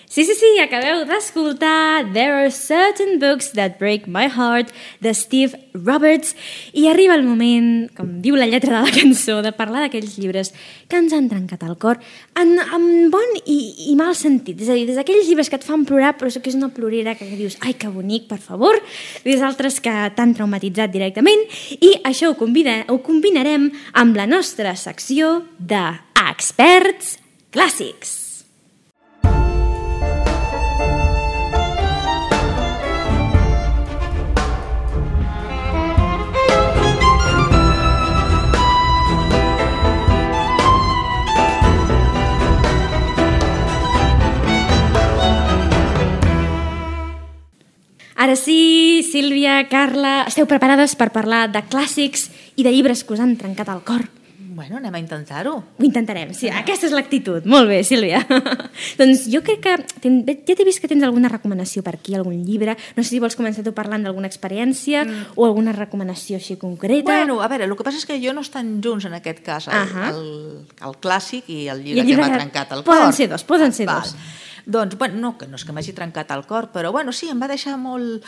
Sí, 0.09 0.23
sí, 0.23 0.33
sí, 0.39 0.47
acabeu 0.63 1.01
d'escoltar 1.03 2.13
There 2.13 2.31
are 2.31 2.49
certain 2.49 3.19
books 3.19 3.51
that 3.59 3.75
break 3.77 4.07
my 4.07 4.29
heart 4.31 4.71
de 5.03 5.11
Steve 5.13 5.59
Roberts 5.73 6.31
i 6.71 6.85
arriba 6.87 7.17
el 7.17 7.25
moment, 7.27 7.89
com 7.91 8.13
diu 8.23 8.37
la 8.39 8.47
lletra 8.47 8.71
de 8.71 8.85
la 8.85 8.93
cançó, 8.95 9.41
de 9.43 9.51
parlar 9.51 9.81
d'aquells 9.83 10.15
llibres 10.15 10.53
que 10.87 10.95
ens 10.95 11.11
han 11.11 11.27
trencat 11.27 11.65
el 11.67 11.75
cor 11.75 11.99
en, 12.39 12.55
en 12.55 12.85
bon 13.11 13.35
i, 13.43 13.57
i 13.91 13.95
mal 13.99 14.15
sentit. 14.15 14.61
És 14.63 14.71
a 14.71 14.77
dir, 14.77 14.85
des 14.87 14.95
d'aquells 14.95 15.27
llibres 15.27 15.51
que 15.51 15.59
et 15.59 15.67
fan 15.67 15.83
plorar 15.85 16.13
però 16.15 16.31
que 16.31 16.53
és 16.53 16.55
una 16.55 16.71
plorera 16.71 17.17
que 17.19 17.27
dius 17.33 17.57
ai, 17.59 17.75
que 17.75 17.91
bonic, 17.91 18.29
per 18.31 18.39
favor, 18.39 18.79
des 19.27 19.43
d'altres 19.43 19.81
que 19.83 19.95
t'han 20.15 20.31
traumatitzat 20.37 20.93
directament 20.93 21.43
i 21.81 21.97
això 22.07 22.31
ho, 22.31 22.37
convida, 22.39 22.79
ho 22.87 23.01
combinarem 23.03 23.67
amb 23.99 24.15
la 24.15 24.29
nostra 24.29 24.71
secció 24.79 25.41
de 25.59 25.83
Experts 26.29 27.17
Clàssics. 27.51 28.26
Ara 48.27 48.35
sí, 48.35 49.07
Sílvia, 49.07 49.69
Carla, 49.71 50.25
esteu 50.27 50.43
preparades 50.51 50.97
per 50.99 51.13
parlar 51.15 51.45
de 51.47 51.61
clàssics 51.63 52.25
i 52.59 52.65
de 52.65 52.73
llibres 52.75 53.05
que 53.07 53.13
us 53.15 53.21
han 53.23 53.37
trencat 53.39 53.69
el 53.71 53.79
cor? 53.87 54.01
Bueno, 54.57 54.81
anem 54.81 54.97
a 54.97 54.99
intentar-ho. 54.99 55.53
Ho 55.79 55.85
intentarem, 55.87 56.33
sí, 56.35 56.49
aquesta 56.51 56.89
és 56.89 56.95
l'actitud. 56.97 57.45
Molt 57.47 57.69
bé, 57.71 57.77
Sílvia. 57.87 58.19
doncs 58.99 59.29
jo 59.31 59.39
crec 59.47 59.61
que 59.63 59.75
ten, 60.03 60.17
ja 60.27 60.57
t'he 60.59 60.65
vist 60.67 60.83
que 60.83 60.89
tens 60.91 61.05
alguna 61.07 61.31
recomanació 61.31 61.85
per 61.87 61.93
aquí, 61.95 62.17
algun 62.19 62.41
llibre. 62.43 62.75
No 62.97 63.05
sé 63.05 63.13
si 63.13 63.21
vols 63.23 63.39
començar 63.39 63.63
tu 63.63 63.71
parlant 63.77 64.03
d'alguna 64.03 64.27
experiència 64.27 65.05
mm. 65.05 65.37
o 65.39 65.47
alguna 65.47 65.71
recomanació 65.77 66.41
així 66.41 66.57
concreta. 66.59 67.07
Bueno, 67.07 67.39
a 67.39 67.47
veure, 67.47 67.63
el 67.63 67.77
que 67.79 67.87
passa 67.87 68.01
és 68.01 68.09
que 68.09 68.19
jo 68.19 68.35
no 68.35 68.43
estan 68.43 68.81
junts 68.83 69.07
en 69.07 69.15
aquest 69.21 69.39
cas, 69.45 69.69
el, 69.71 69.85
Ahà. 69.85 70.11
el, 70.11 70.67
el 70.83 70.99
clàssic 70.99 71.47
i 71.47 71.69
el 71.71 71.79
I 71.79 71.93
llibre, 71.93 72.03
el 72.03 72.11
llibre 72.11 72.27
que 72.27 72.35
m'ha 72.35 72.43
trencat 72.43 72.75
el 72.75 72.83
cor. 72.83 72.91
Poden 72.91 73.15
ser 73.15 73.31
dos, 73.31 73.47
poden 73.47 73.71
ser 73.71 73.87
dos. 73.87 74.17
Doncs, 74.67 74.97
bueno, 74.99 75.15
no, 75.23 75.29
que 75.39 75.47
no 75.47 75.55
és 75.55 75.63
que 75.63 75.71
m'hagi 75.71 75.93
trencat 75.95 76.31
el 76.35 76.43
cor, 76.45 76.67
però 76.73 76.91
bueno, 76.91 77.13
sí, 77.15 77.29
em 77.31 77.39
va 77.39 77.47
deixar 77.47 77.77
molt 77.79 78.25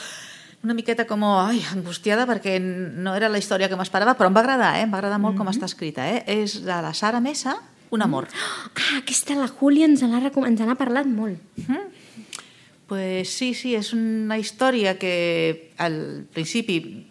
una 0.63 0.73
miqueta 0.75 1.03
com, 1.07 1.21
ai, 1.27 1.59
angustiada 1.75 2.25
perquè 2.27 2.57
no 2.63 3.13
era 3.15 3.27
la 3.31 3.39
història 3.39 3.67
que 3.71 3.75
m'esperava, 3.79 4.15
però 4.15 4.27
em 4.31 4.35
va 4.37 4.41
agradar, 4.45 4.73
eh? 4.79 4.85
em 4.87 4.91
va 4.93 4.99
agradar 5.01 5.19
molt 5.19 5.35
com 5.39 5.47
està 5.51 5.67
escrita. 5.67 6.07
Eh? 6.07 6.23
És 6.39 6.61
de 6.63 6.79
la 6.83 6.93
Sara 6.95 7.19
Mesa, 7.23 7.57
Un 7.91 8.03
amor. 8.05 8.27
Ah, 8.77 8.99
aquesta 8.99 9.33
la 9.33 9.47
Júlia 9.49 9.87
ens 9.89 10.03
n'ha 10.05 10.19
recom- 10.21 10.45
ens 10.45 10.59
n'ha 10.61 10.75
parlat 10.77 11.07
molt. 11.09 11.39
Pues 12.85 13.29
sí, 13.33 13.53
sí, 13.53 13.75
és 13.77 13.93
una 13.93 14.37
història 14.37 14.95
que 14.97 15.71
al 15.77 16.25
principi 16.33 17.05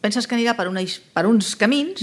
penses 0.00 0.26
que 0.28 0.34
anirà 0.36 0.52
per, 0.56 0.66
una, 0.68 0.80
per 1.12 1.26
uns 1.28 1.54
camins 1.56 2.02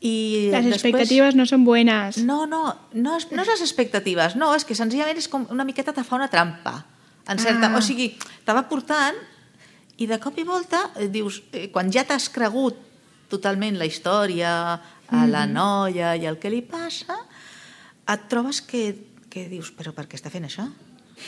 i 0.00 0.50
Las 0.52 0.64
després... 0.64 0.82
expectativas 0.82 1.34
no 1.34 1.46
son 1.46 1.64
buenas. 1.64 2.18
No, 2.18 2.44
no, 2.46 2.76
no 2.92 3.16
és, 3.16 3.28
no 3.32 3.42
és 3.42 3.48
les 3.54 3.62
expectatives, 3.64 4.36
no, 4.36 4.52
és 4.54 4.66
que 4.66 4.76
senzillament 4.76 5.18
és 5.18 5.28
com 5.32 5.46
una 5.50 5.64
miqueta 5.64 5.94
te 5.96 6.04
fa 6.04 6.18
una 6.18 6.28
trampa. 6.32 6.84
En 7.26 7.40
certa, 7.42 7.70
Ah. 7.72 7.78
O 7.78 7.80
sigui, 7.82 8.12
te 8.44 8.52
va 8.54 8.68
portant 8.68 9.16
i 9.96 10.06
de 10.06 10.18
cop 10.20 10.36
i 10.38 10.44
volta 10.44 10.90
dius, 11.10 11.42
eh, 11.52 11.70
quan 11.72 11.90
ja 11.90 12.04
t'has 12.04 12.28
cregut 12.28 12.76
totalment 13.28 13.78
la 13.78 13.86
història, 13.88 14.52
a 15.08 15.26
la 15.26 15.46
noia 15.46 16.14
i 16.18 16.26
el 16.26 16.38
que 16.38 16.50
li 16.50 16.62
passa, 16.62 17.16
et 18.06 18.28
trobes 18.30 18.60
que, 18.62 18.94
que 19.30 19.48
dius, 19.50 19.72
però 19.74 19.92
per 19.94 20.06
què 20.06 20.18
està 20.18 20.30
fent 20.30 20.46
això? 20.46 20.66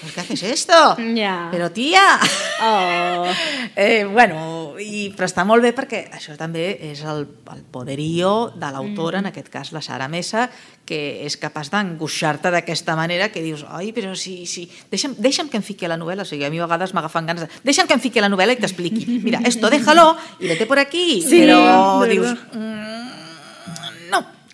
¿Por 0.00 0.12
qué 0.12 0.20
haces 0.20 0.42
esto? 0.42 0.96
Ja. 1.16 1.48
Però 1.52 1.70
tia... 1.72 2.18
Oh. 2.62 3.26
Eh, 3.78 4.02
bueno, 4.10 4.74
i, 4.82 5.12
però 5.14 5.28
està 5.28 5.44
molt 5.46 5.62
bé 5.62 5.70
perquè 5.76 6.00
això 6.10 6.32
també 6.34 6.72
és 6.88 6.98
el, 7.06 7.20
el 7.52 7.60
poderío 7.70 8.50
de 8.58 8.70
l'autora, 8.74 9.20
en 9.22 9.28
aquest 9.30 9.46
cas 9.52 9.70
la 9.70 9.78
Sara 9.84 10.08
Mesa, 10.10 10.48
que 10.88 10.98
és 11.22 11.36
capaç 11.38 11.70
d'angoixar-te 11.70 12.50
d'aquesta 12.50 12.96
manera 12.98 13.28
que 13.30 13.42
dius, 13.44 13.62
ai, 13.70 13.92
però 13.94 14.16
si... 14.18 14.46
si 14.50 14.66
deixa'm, 14.90 15.14
deixa'm 15.22 15.46
que 15.52 15.60
em 15.60 15.62
fiqui 15.62 15.86
a 15.86 15.92
la 15.92 15.98
novel·la, 16.00 16.26
o 16.26 16.28
sigui, 16.28 16.42
a 16.42 16.50
mi 16.50 16.58
a 16.58 16.66
vegades 16.66 16.90
m'agafen 16.96 17.28
ganes 17.30 17.44
de... 17.46 17.50
Deixa'm 17.62 17.86
que 17.86 17.94
em 17.94 18.02
fiqui 18.02 18.18
a 18.18 18.26
la 18.26 18.32
novel·la 18.32 18.56
i 18.56 18.62
t'expliqui. 18.64 19.20
Mira, 19.22 19.44
esto 19.46 19.70
déjalo 19.70 20.16
y 20.40 20.48
vete 20.50 20.66
por 20.66 20.80
aquí. 20.82 21.22
Sí, 21.22 21.44
però 21.44 22.02
dius. 22.08 22.34
"Mm, 22.50 22.97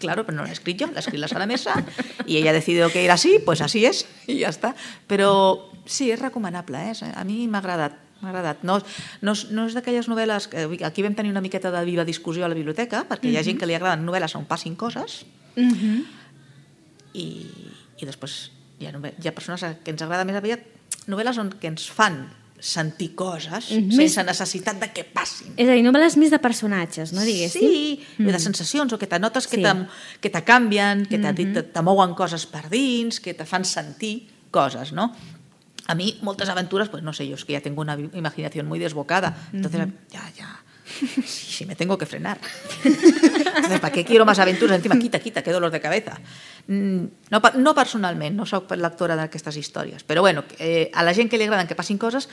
claro, 0.05 0.25
pero 0.27 0.37
no 0.37 0.45
la 0.45 0.51
he 0.51 0.53
escrito 0.53 0.85
yo, 0.85 0.93
la 0.93 1.01
escrito 1.01 1.21
la 1.25 1.29
Sara 1.33 1.47
Mesa 1.47 1.75
y 2.27 2.37
ella 2.37 2.51
ha 2.51 2.53
decidido 2.61 2.91
que 2.93 3.05
era 3.05 3.15
así, 3.15 3.39
pues 3.45 3.61
así 3.61 3.85
es 3.87 4.07
y 4.27 4.39
ya 4.45 4.51
está. 4.53 4.75
Però 5.09 5.71
sí, 5.87 6.11
és 6.13 6.21
recomanable, 6.21 6.79
eh? 6.91 7.13
a 7.15 7.25
mi 7.25 7.47
m'ha 7.49 7.59
agradat. 7.65 7.97
M'ha 8.21 8.31
agradat. 8.31 8.63
No, 8.65 8.79
no, 9.21 9.33
no 9.51 9.67
és 9.69 9.75
d'aquelles 9.77 10.09
novel·les... 10.09 10.49
Que, 10.49 10.69
aquí 10.87 11.03
vam 11.05 11.17
tenir 11.17 11.33
una 11.33 11.43
miqueta 11.45 11.73
de 11.73 11.83
viva 11.85 12.05
discussió 12.05 12.45
a 12.45 12.49
la 12.53 12.57
biblioteca, 12.57 13.03
perquè 13.09 13.33
hi 13.33 13.37
ha 13.37 13.45
gent 13.45 13.59
que 13.61 13.69
li 13.69 13.77
agraden 13.77 14.05
novel·les 14.07 14.37
on 14.37 14.45
passin 14.49 14.77
coses 14.77 15.25
Mhm. 15.57 16.05
i, 17.15 17.27
i 18.03 18.07
després 18.09 18.51
hi 18.81 18.89
ha, 18.89 18.93
hi 18.97 19.29
ha 19.29 19.35
persones 19.37 19.63
que 19.85 19.93
ens 19.93 20.03
agrada 20.03 20.25
més 20.27 20.37
aviat 20.41 20.65
novel·les 21.07 21.39
on 21.39 21.53
que 21.61 21.71
ens 21.71 21.85
fan 21.95 22.25
sentir 22.65 23.13
coses 23.15 23.69
Mhm. 23.71 23.93
sense 23.93 24.25
necessitat 24.25 24.81
de 24.81 24.89
que 24.93 25.05
passin. 25.05 25.53
És 25.61 25.69
a 25.69 25.75
dir, 25.77 25.83
novel·les 25.85 26.17
més 26.17 26.31
de 26.33 26.39
personatges, 26.41 27.13
no 27.13 27.21
diguéssim? 27.21 27.61
Sí, 27.61 28.01
mm. 28.17 28.27
de 28.33 28.39
sensacions, 28.41 28.93
o 28.93 28.99
que 28.99 29.07
te 29.07 29.19
notes 29.21 29.47
que 29.47 29.57
Sí. 29.57 29.63
te, 29.63 29.73
que 30.23 30.31
te 30.31 30.43
canvien, 30.45 31.05
que 31.05 31.19
te, 31.19 31.31
mm 31.33 31.37
-hmm. 31.37 31.53
te, 31.53 31.63
te 31.63 31.83
mouen 31.83 32.15
coses 32.15 32.47
per 32.47 32.71
dins, 32.71 33.21
que 33.21 33.35
te 33.35 33.45
fan 33.45 33.65
sentir 33.67 34.31
coses, 34.51 34.93
no? 34.93 35.13
A 35.87 35.95
mí, 35.95 36.19
moltes 36.23 36.49
aventures, 36.49 36.89
pues 36.89 37.03
no 37.03 37.13
sé, 37.13 37.29
yo 37.29 37.35
es 37.35 37.45
que 37.45 37.53
ya 37.53 37.61
tengo 37.61 37.83
una 37.83 37.99
imaginación 38.15 38.65
muy 38.67 38.79
desbocada, 38.79 39.37
entonces 39.53 39.87
ya, 40.11 40.33
ya, 40.35 40.65
sí, 41.25 41.65
me 41.67 41.75
tengo 41.75 41.97
que 41.97 42.07
frenar. 42.07 42.39
Entonces, 42.85 43.81
¿para 43.81 43.93
qué 43.93 44.05
quiero 44.05 44.25
más 44.25 44.39
aventuras? 44.39 44.77
Encima, 44.77 44.99
quita, 44.99 45.19
quita, 45.19 45.43
qué 45.43 45.51
dolor 45.51 45.71
de 45.71 45.81
cabeza. 45.81 46.21
Mm, 46.67 47.05
No, 47.31 47.43
no 47.57 47.75
personalment, 47.75 48.37
no 48.37 48.47
sóc 48.47 48.71
lectora 48.77 49.17
d'aquestes 49.17 49.57
històries, 49.57 50.05
però 50.05 50.21
bueno, 50.21 50.45
eh, 50.59 50.91
a 50.95 51.03
la 51.03 51.15
gent 51.15 51.31
que 51.31 51.39
li 51.39 51.45
agraden 51.45 51.67
que 51.67 51.75
passin 51.75 51.99
coses 51.99 52.29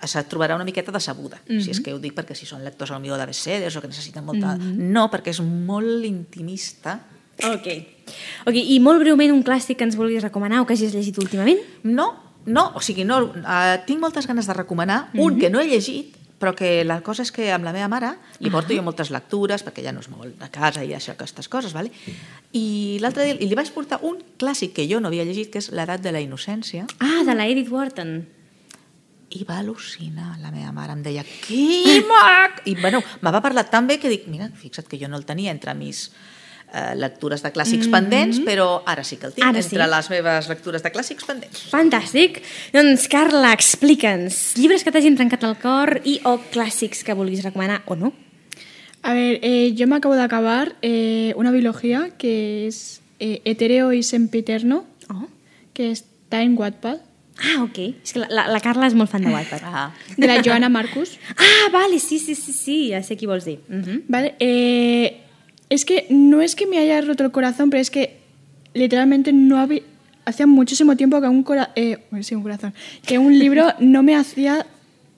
se 0.00 0.22
trobarà 0.24 0.56
una 0.56 0.64
miqueta 0.64 0.92
decebuda, 0.92 1.40
mm 1.46 1.56
-hmm. 1.56 1.60
si 1.60 1.70
és 1.70 1.80
que 1.80 1.92
ho 1.92 1.98
dic 1.98 2.14
perquè 2.14 2.34
si 2.34 2.46
són 2.46 2.64
lectors 2.64 2.90
potser 2.90 3.18
de 3.18 3.26
bestsellers 3.26 3.76
o 3.76 3.80
que 3.80 3.88
necessiten 3.88 4.24
molta... 4.24 4.56
Mm 4.56 4.60
-hmm. 4.60 4.92
No, 4.92 5.10
perquè 5.10 5.28
és 5.28 5.40
molt 5.40 6.04
intimista. 6.04 7.00
Ok. 7.44 7.66
Ok, 8.46 8.54
i 8.54 8.80
molt 8.80 9.00
breument 9.00 9.32
un 9.32 9.44
clàssic 9.44 9.76
que 9.76 9.84
ens 9.84 9.96
vulguis 9.96 10.22
recomanar 10.22 10.60
o 10.60 10.66
que 10.66 10.72
hagis 10.72 10.94
llegit 10.94 11.18
últimament? 11.18 11.58
No, 11.82 12.30
no, 12.46 12.72
o 12.74 12.80
sigui, 12.80 13.04
no, 13.04 13.24
uh, 13.24 13.76
tinc 13.86 14.00
moltes 14.00 14.26
ganes 14.26 14.46
de 14.46 14.54
recomanar 14.54 15.10
un 15.14 15.38
que 15.38 15.50
no 15.50 15.60
he 15.60 15.68
llegit, 15.68 16.16
però 16.40 16.54
que 16.56 16.80
la 16.88 17.02
cosa 17.04 17.20
és 17.22 17.30
que 17.36 17.50
amb 17.52 17.66
la 17.68 17.72
meva 17.76 17.86
mare 17.92 18.14
li 18.40 18.48
porto 18.50 18.72
jo 18.72 18.80
moltes 18.82 19.10
lectures, 19.12 19.60
perquè 19.62 19.84
ja 19.84 19.92
no 19.92 20.00
es 20.00 20.08
mou 20.08 20.24
a 20.24 20.48
casa 20.48 20.82
i 20.82 20.94
això, 20.96 21.12
aquestes 21.12 21.48
coses, 21.52 21.74
vale? 21.76 21.92
i 22.56 22.96
l'altre 23.02 23.26
dia 23.28 23.36
li 23.36 23.54
vaig 23.58 23.68
portar 23.74 24.00
un 24.08 24.18
clàssic 24.40 24.72
que 24.74 24.86
jo 24.88 24.98
no 25.00 25.08
havia 25.12 25.24
llegit, 25.28 25.50
que 25.52 25.60
és 25.60 25.68
L'edat 25.70 26.00
de 26.00 26.12
la 26.16 26.20
innocència, 26.24 26.86
Ah, 26.98 27.20
de 27.28 27.34
la 27.36 27.46
Edith 27.46 27.68
Wharton. 27.70 28.14
i 29.30 29.44
va 29.46 29.60
al·lucinar 29.60 30.40
la 30.42 30.50
meva 30.50 30.72
mare, 30.74 30.90
em 30.96 31.02
deia, 31.04 31.22
que 31.22 32.00
mac! 32.10 32.62
I 32.66 32.74
bueno, 32.80 32.98
me 33.20 33.30
va 33.30 33.40
parlar 33.44 33.68
tan 33.70 33.86
bé 33.86 34.00
que 34.02 34.08
dic, 34.10 34.24
mira, 34.26 34.48
fixa't 34.58 34.88
que 34.90 34.98
jo 34.98 35.06
no 35.08 35.16
el 35.20 35.24
tenia 35.28 35.52
entre 35.52 35.74
mis 35.78 36.08
eh, 36.72 36.94
lectures 36.96 37.42
de 37.42 37.50
clàssics 37.52 37.88
pendents, 37.90 38.40
però 38.46 38.82
ara 38.86 39.04
sí 39.04 39.16
que 39.16 39.26
el 39.26 39.32
tinc, 39.34 39.46
Ara 39.46 39.62
sí. 39.62 39.68
entre 39.76 39.86
les 39.90 40.10
meves 40.10 40.48
lectures 40.48 40.82
de 40.82 40.90
clàssics 40.92 41.24
pendents. 41.26 41.66
Fantàstic. 41.72 42.42
Doncs, 42.72 43.08
Carla, 43.08 43.52
explica'ns 43.52 44.56
llibres 44.56 44.84
que 44.84 44.92
t'hagin 44.92 45.16
trencat 45.16 45.44
el 45.44 45.56
cor 45.60 46.00
i 46.04 46.20
o 46.24 46.38
clàssics 46.52 47.02
que 47.04 47.14
vulguis 47.14 47.42
recomanar 47.44 47.82
o 47.86 47.96
no. 47.96 48.12
A 49.02 49.14
ver, 49.14 49.38
eh, 49.42 49.72
yo 49.74 49.86
me 49.86 49.96
acabo 49.96 50.14
de 50.14 50.22
acabar 50.22 50.74
eh, 50.82 51.32
una 51.36 51.50
biología 51.50 52.10
que 52.18 52.66
es 52.66 53.00
eh, 53.18 53.40
Etéreo 53.44 53.92
y 53.92 54.02
Sempiterno, 54.02 54.84
Oh. 55.08 55.26
que 55.74 55.90
está 55.90 56.42
en 56.42 56.56
Wattpad, 56.56 56.98
Ah, 57.40 57.62
ok. 57.62 57.78
És 58.04 58.12
que 58.12 58.18
la, 58.20 58.26
la, 58.28 58.42
la 58.52 58.60
Carla 58.60 58.84
és 58.86 58.92
molt 58.94 59.08
fan 59.08 59.22
de 59.24 59.30
Wattpad. 59.32 59.62
Ah. 59.64 59.94
de 60.16 60.26
la 60.28 60.42
Joana 60.44 60.68
Marcus. 60.68 61.16
Ah, 61.38 61.70
vale, 61.72 61.98
sí, 61.98 62.18
sí, 62.18 62.34
sí, 62.34 62.52
sí, 62.52 62.90
ja 62.92 63.00
sé 63.02 63.16
qui 63.16 63.24
vols 63.26 63.46
dir. 63.46 63.60
Uh 63.70 63.80
-huh. 63.80 64.02
Vale, 64.08 64.34
eh, 64.38 65.22
es 65.70 65.84
que 65.86 66.06
no 66.10 66.42
es 66.42 66.54
que 66.54 66.66
me 66.66 66.76
haya 66.78 67.00
roto 67.00 67.24
el 67.24 67.30
corazón, 67.30 67.70
pero 67.70 67.80
es 67.80 67.90
que 67.90 68.18
literalmente 68.74 69.32
no 69.32 69.58
había... 69.58 69.80
Hacía 70.26 70.46
muchísimo 70.46 70.96
tiempo 70.96 71.20
que 71.20 71.26
un, 71.28 71.42
cora- 71.42 71.70
eh, 71.76 71.98
bueno, 72.10 72.22
sí, 72.22 72.34
un 72.34 72.42
corazón, 72.42 72.74
que 73.06 73.18
un 73.18 73.36
libro 73.38 73.68
no 73.80 74.02
me 74.02 74.14
hacía 74.14 74.66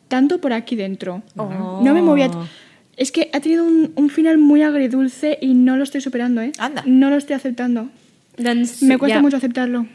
tanto 0.08 0.40
por 0.40 0.52
aquí 0.52 0.76
dentro. 0.76 1.22
Oh. 1.36 1.80
No 1.84 1.92
me 1.92 2.00
movía. 2.02 2.30
Es 2.96 3.10
que 3.10 3.28
ha 3.32 3.40
tenido 3.40 3.64
un, 3.64 3.92
un 3.96 4.10
final 4.10 4.38
muy 4.38 4.62
agridulce 4.62 5.38
y 5.40 5.54
no 5.54 5.76
lo 5.76 5.82
estoy 5.82 6.00
superando, 6.00 6.40
¿eh? 6.40 6.52
Anda. 6.58 6.82
No 6.86 7.10
lo 7.10 7.16
estoy 7.16 7.34
aceptando. 7.34 7.88
Me 8.82 8.96
cuesta 8.98 9.20
mucho 9.20 9.36
aceptarlo. 9.38 9.86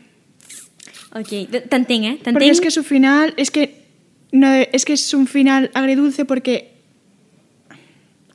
Ok, 1.14 1.30
t- 1.50 1.62
t'entenc, 1.70 2.04
eh? 2.06 2.20
Porque 2.24 2.50
es 2.50 2.60
que 2.62 2.70
su 2.72 2.84
final, 2.84 3.34
es 3.38 3.50
que 3.50 3.84
no, 4.32 4.52
es 4.54 4.84
que 4.86 4.94
es 4.94 5.14
un 5.14 5.26
final 5.28 5.72
agridulce 5.74 6.26
porque 6.26 6.74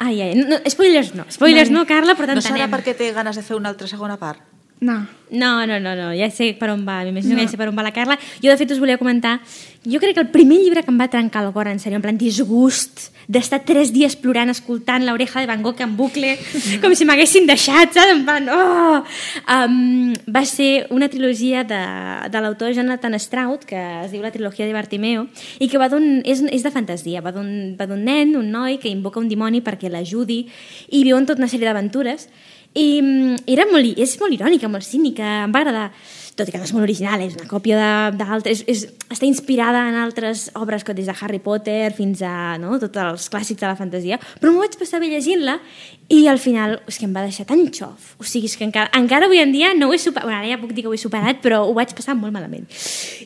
Ai, 0.03 0.17
ai, 0.25 0.33
no, 0.35 0.49
no, 0.51 0.57
spoilers 0.67 1.13
no, 1.15 1.29
spoilers 1.31 1.69
Vale. 1.71 1.79
no, 1.79 1.87
Carla, 1.87 2.17
però 2.19 2.35
No 2.35 2.43
serà 2.43 2.67
perquè 2.73 2.97
té 2.99 3.13
ganes 3.15 3.39
de 3.39 3.45
fer 3.47 3.55
una 3.55 3.71
altra 3.71 3.87
segona 3.87 4.17
part? 4.19 4.41
No. 4.83 5.07
No, 5.33 5.67
no, 5.67 5.81
no, 5.81 5.95
no, 5.97 6.11
ja 6.13 6.27
sé 6.29 6.51
per 6.61 6.69
on 6.69 6.83
va, 6.85 6.99
m'imagino 7.07 7.33
no. 7.33 7.39
que 7.41 7.47
ja 7.47 7.53
sé 7.55 7.57
per 7.57 7.71
on 7.71 7.77
va 7.79 7.87
la 7.87 7.95
Carla. 7.97 8.19
Jo, 8.43 8.51
de 8.51 8.57
fet, 8.61 8.75
us 8.75 8.81
volia 8.83 8.99
comentar, 9.01 9.39
jo 9.89 9.97
crec 10.03 10.13
que 10.19 10.21
el 10.21 10.29
primer 10.29 10.59
llibre 10.61 10.83
que 10.85 10.93
em 10.93 10.99
va 11.01 11.07
trencar 11.09 11.41
el 11.47 11.55
cor, 11.55 11.71
en 11.71 11.81
sèrio, 11.81 11.97
en 11.97 12.05
plan 12.05 12.19
disgust, 12.21 13.07
d'estar 13.33 13.63
tres 13.65 13.95
dies 13.95 14.13
plorant, 14.21 14.53
escoltant 14.53 15.07
l'oreja 15.07 15.41
de 15.41 15.49
Van 15.49 15.65
Gogh 15.65 15.81
en 15.81 15.97
bucle, 15.97 16.35
com 16.85 16.93
si 16.93 17.09
m'haguessin 17.09 17.49
deixat, 17.49 17.97
saps? 17.97 18.13
En 18.13 18.27
plan, 18.29 18.53
oh! 18.53 19.01
Um, 19.57 20.13
va 20.29 20.45
ser 20.45 20.89
una 20.93 21.09
trilogia 21.09 21.65
de, 21.65 21.81
de 22.29 22.45
l'autor 22.45 22.77
Jonathan 22.77 23.17
Stroud, 23.17 23.65
que 23.65 23.81
es 24.05 24.13
diu 24.13 24.21
la 24.21 24.35
trilogia 24.37 24.69
de 24.69 24.77
Bartimeo, 24.77 25.29
i 25.57 25.73
que 25.73 25.81
va 25.81 25.89
d'un, 25.89 26.19
és, 26.29 26.45
és 26.53 26.67
de 26.67 26.75
fantasia, 26.75 27.25
va 27.25 27.33
d'un 27.33 27.73
va 27.81 27.89
d'un 27.89 28.05
nen, 28.05 28.37
un 28.37 28.53
noi, 28.53 28.77
que 28.83 28.93
invoca 28.93 29.23
un 29.23 29.33
dimoni 29.33 29.65
perquè 29.65 29.89
l'ajudi, 29.89 30.43
i 30.93 31.07
viuen 31.09 31.25
tota 31.25 31.41
una 31.41 31.49
sèrie 31.49 31.71
d'aventures, 31.71 32.29
i 32.75 33.03
mm, 33.03 33.45
era 33.53 33.67
molt, 33.69 33.99
és 34.01 34.17
molt 34.21 34.33
irònica, 34.33 34.71
molt 34.71 34.87
cínica, 34.87 35.45
em 35.45 35.53
va 35.53 35.61
agradar, 35.61 35.89
tot 36.33 36.49
i 36.49 36.53
que 36.55 36.61
no 36.61 36.65
és 36.65 36.73
molt 36.73 36.87
original, 36.87 37.21
és 37.21 37.35
una 37.37 37.49
còpia 37.51 37.77
d'altres, 38.17 38.63
està 38.65 39.27
inspirada 39.29 39.83
en 39.91 39.99
altres 40.01 40.47
obres 40.57 40.85
que 40.87 40.95
des 40.97 41.11
de 41.11 41.17
Harry 41.21 41.43
Potter 41.45 41.93
fins 41.93 42.23
a 42.25 42.57
no, 42.63 42.79
tots 42.81 43.03
els 43.03 43.29
clàssics 43.33 43.61
de 43.61 43.69
la 43.69 43.77
fantasia, 43.77 44.19
però 44.41 44.55
m'ho 44.55 44.65
vaig 44.65 44.79
passar 44.81 45.03
bé 45.03 45.11
llegint-la 45.13 45.59
i 46.09 46.25
al 46.33 46.41
final 46.41 46.79
és 46.89 46.97
que 46.97 47.09
em 47.09 47.13
va 47.13 47.27
deixar 47.27 47.45
tan 47.51 47.67
xof, 47.69 48.15
o 48.17 48.25
sigui, 48.25 48.49
és 48.49 48.57
que 48.57 48.65
encara, 48.65 48.89
encara 48.97 49.29
avui 49.29 49.43
en 49.45 49.53
dia 49.53 49.75
no 49.77 49.91
ho 49.91 49.97
he 49.97 50.01
superat, 50.01 50.31
bueno, 50.31 50.41
ara 50.41 50.55
ja 50.55 50.61
puc 50.63 50.73
dir 50.73 50.87
que 50.87 50.93
ho 50.93 50.97
he 50.97 51.01
superat, 51.01 51.45
però 51.45 51.67
ho 51.69 51.77
vaig 51.77 51.93
passar 51.99 52.17
molt 52.17 52.33
malament. 52.33 52.65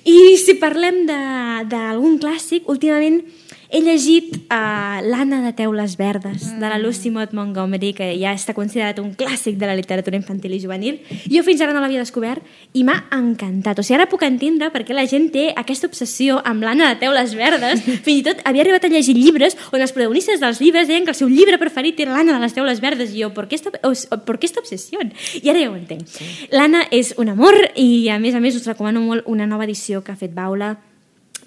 I 0.02 0.34
si 0.42 0.58
parlem 0.58 1.04
d'algun 1.06 2.18
clàssic, 2.22 2.66
últimament 2.66 3.22
he 3.70 3.80
llegit 3.82 4.36
uh, 4.46 5.02
L'Anna 5.02 5.40
de 5.42 5.52
Teules 5.56 5.96
Verdes, 5.98 6.48
de 6.60 6.68
la 6.68 6.78
Lucy 6.78 7.10
Maud 7.10 7.32
Montgomery, 7.34 7.92
que 7.96 8.08
ja 8.20 8.32
està 8.36 8.54
considerat 8.54 9.00
un 9.02 9.12
clàssic 9.18 9.58
de 9.58 9.66
la 9.68 9.74
literatura 9.78 10.18
infantil 10.18 10.54
i 10.54 10.60
juvenil. 10.62 11.00
Jo 11.32 11.42
fins 11.46 11.62
ara 11.64 11.74
no 11.74 11.82
l'havia 11.82 12.02
descobert 12.02 12.44
i 12.76 12.84
m'ha 12.86 12.96
encantat. 13.14 13.80
O 13.80 13.84
sigui, 13.86 13.98
ara 13.98 14.08
puc 14.10 14.24
entendre 14.26 14.70
per 14.74 14.84
què 14.86 14.96
la 14.96 15.06
gent 15.10 15.28
té 15.34 15.48
aquesta 15.56 15.90
obsessió 15.90 16.38
amb 16.46 16.64
l'Anna 16.66 16.92
de 16.92 17.00
Teules 17.02 17.34
Verdes. 17.38 17.84
Fins 18.06 18.20
i 18.20 18.24
tot 18.26 18.42
havia 18.46 18.66
arribat 18.66 18.86
a 18.86 18.92
llegir 18.92 19.16
llibres 19.18 19.58
on 19.72 19.82
els 19.82 19.94
protagonistes 19.94 20.42
dels 20.42 20.62
llibres 20.62 20.88
deien 20.88 21.06
que 21.06 21.14
el 21.14 21.18
seu 21.18 21.30
llibre 21.32 21.58
preferit 21.62 22.00
era 22.04 22.14
l'Anna 22.14 22.38
de 22.38 22.44
les 22.44 22.56
Teules 22.56 22.82
Verdes. 22.84 23.14
I 23.14 23.24
jo, 23.24 23.32
per 23.34 23.48
què 23.50 23.58
esta, 23.58 23.72
per 23.72 24.38
què 24.38 24.50
esta 24.50 24.62
obsessió? 24.62 25.02
I 25.42 25.50
ara 25.50 25.62
ja 25.62 25.70
ho 25.70 25.78
entenc. 25.78 26.06
Sí. 26.10 26.28
L'Anna 26.54 26.86
és 26.94 27.14
un 27.18 27.32
amor 27.34 27.58
i, 27.74 28.08
a 28.12 28.20
més 28.22 28.36
a 28.36 28.42
més, 28.42 28.58
us 28.58 28.68
recomano 28.68 29.02
molt 29.02 29.26
una 29.26 29.46
nova 29.46 29.66
edició 29.66 30.04
que 30.04 30.14
ha 30.14 30.20
fet 30.20 30.34
Baula 30.36 30.76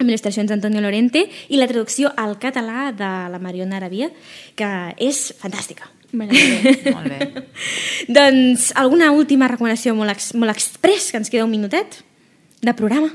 amb 0.00 0.08
il·lustracions 0.08 0.48
d'Antonio 0.48 0.80
Lorente 0.80 1.26
i 1.52 1.60
la 1.60 1.68
traducció 1.68 2.10
al 2.16 2.38
català 2.40 2.90
de 2.96 3.10
la 3.30 3.40
Mariona 3.42 3.76
Arabia, 3.78 4.10
que 4.56 4.68
és 4.98 5.30
fantàstica. 5.40 5.90
Molt 6.16 6.32
bé. 7.06 7.44
doncs, 8.10 8.70
alguna 8.74 9.12
última 9.14 9.46
recomanació 9.46 9.94
molt, 9.94 10.10
ex, 10.16 10.32
molt 10.34 10.50
express, 10.50 11.12
que 11.12 11.20
ens 11.20 11.30
queda 11.30 11.44
un 11.46 11.52
minutet 11.52 12.00
de 12.66 12.74
programa. 12.74 13.12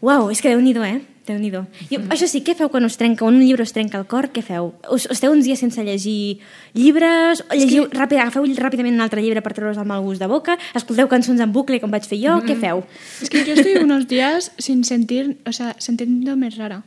Uau, 0.00 0.30
és 0.30 0.40
que 0.40 0.48
déu-n'hi-do, 0.48 0.84
eh? 0.84 1.00
déu 1.24 1.38
nhi 1.40 1.50
mm. 1.50 2.10
Això 2.12 2.26
sí, 2.28 2.42
què 2.44 2.54
feu 2.56 2.68
quan 2.68 2.84
us 2.84 2.98
trenca, 3.00 3.24
quan 3.24 3.36
un 3.38 3.44
llibre 3.44 3.64
us 3.64 3.72
trenca 3.72 3.98
el 3.98 4.06
cor? 4.06 4.28
Què 4.34 4.42
feu? 4.44 4.74
Us, 4.92 5.06
esteu 5.10 5.32
uns 5.32 5.46
dies 5.46 5.60
sense 5.60 5.80
llegir 5.84 6.40
llibres? 6.76 7.40
O 7.48 7.56
llegiu, 7.56 7.88
que... 7.88 7.96
ràpid, 7.96 8.20
agafeu 8.20 8.44
ràpidament 8.60 8.96
un 8.98 9.04
altre 9.04 9.24
llibre 9.24 9.42
per 9.44 9.54
treure's 9.56 9.80
el 9.80 9.88
mal 9.88 10.04
gust 10.04 10.20
de 10.20 10.28
boca? 10.28 10.58
Escolteu 10.76 11.08
cançons 11.08 11.40
en 11.40 11.52
bucle, 11.52 11.80
com 11.80 11.92
vaig 11.92 12.04
fer 12.08 12.20
jo? 12.20 12.36
Mm. 12.36 12.48
Què 12.48 12.58
feu? 12.60 12.84
Es 13.24 13.32
que 13.32 13.44
yo 13.48 13.56
estoy 13.56 13.80
unos 13.80 14.06
días 14.08 14.52
sin 14.58 14.84
sentir, 14.84 15.38
o 15.48 15.52
sea, 15.52 15.74
sintiéndome 15.78 16.50
rara. 16.50 16.82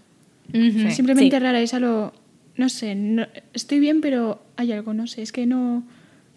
Mm 0.53 0.69
-hmm. 0.69 0.91
Simplemente 0.91 1.37
sí. 1.37 1.43
rara, 1.43 1.59
es 1.59 1.73
algo, 1.73 2.13
no 2.55 2.69
sé, 2.69 2.95
no, 2.95 3.25
estoy 3.53 3.79
bien, 3.79 4.01
pero 4.01 4.39
hay 4.55 4.71
algo, 4.71 4.93
no 4.93 5.07
sé, 5.07 5.21
es 5.21 5.31
que 5.31 5.45
no, 5.45 5.83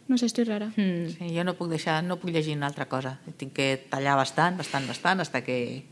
no 0.09 0.19
sé, 0.19 0.27
estoy 0.27 0.45
rara. 0.45 0.73
Mm. 0.77 1.09
Sí, 1.19 1.37
jo 1.37 1.45
no 1.45 1.55
puc 1.55 1.69
deixar, 1.69 2.03
no 2.03 2.17
puc 2.17 2.31
llegir 2.31 2.57
una 2.57 2.67
altra 2.67 2.87
cosa. 2.87 3.21
Tinc 3.37 3.53
que 3.53 3.77
tallar 3.91 4.17
bastant, 4.17 4.57
bastant, 4.57 4.87
bastant, 4.89 5.21
hasta 5.21 5.45
que... 5.45 5.85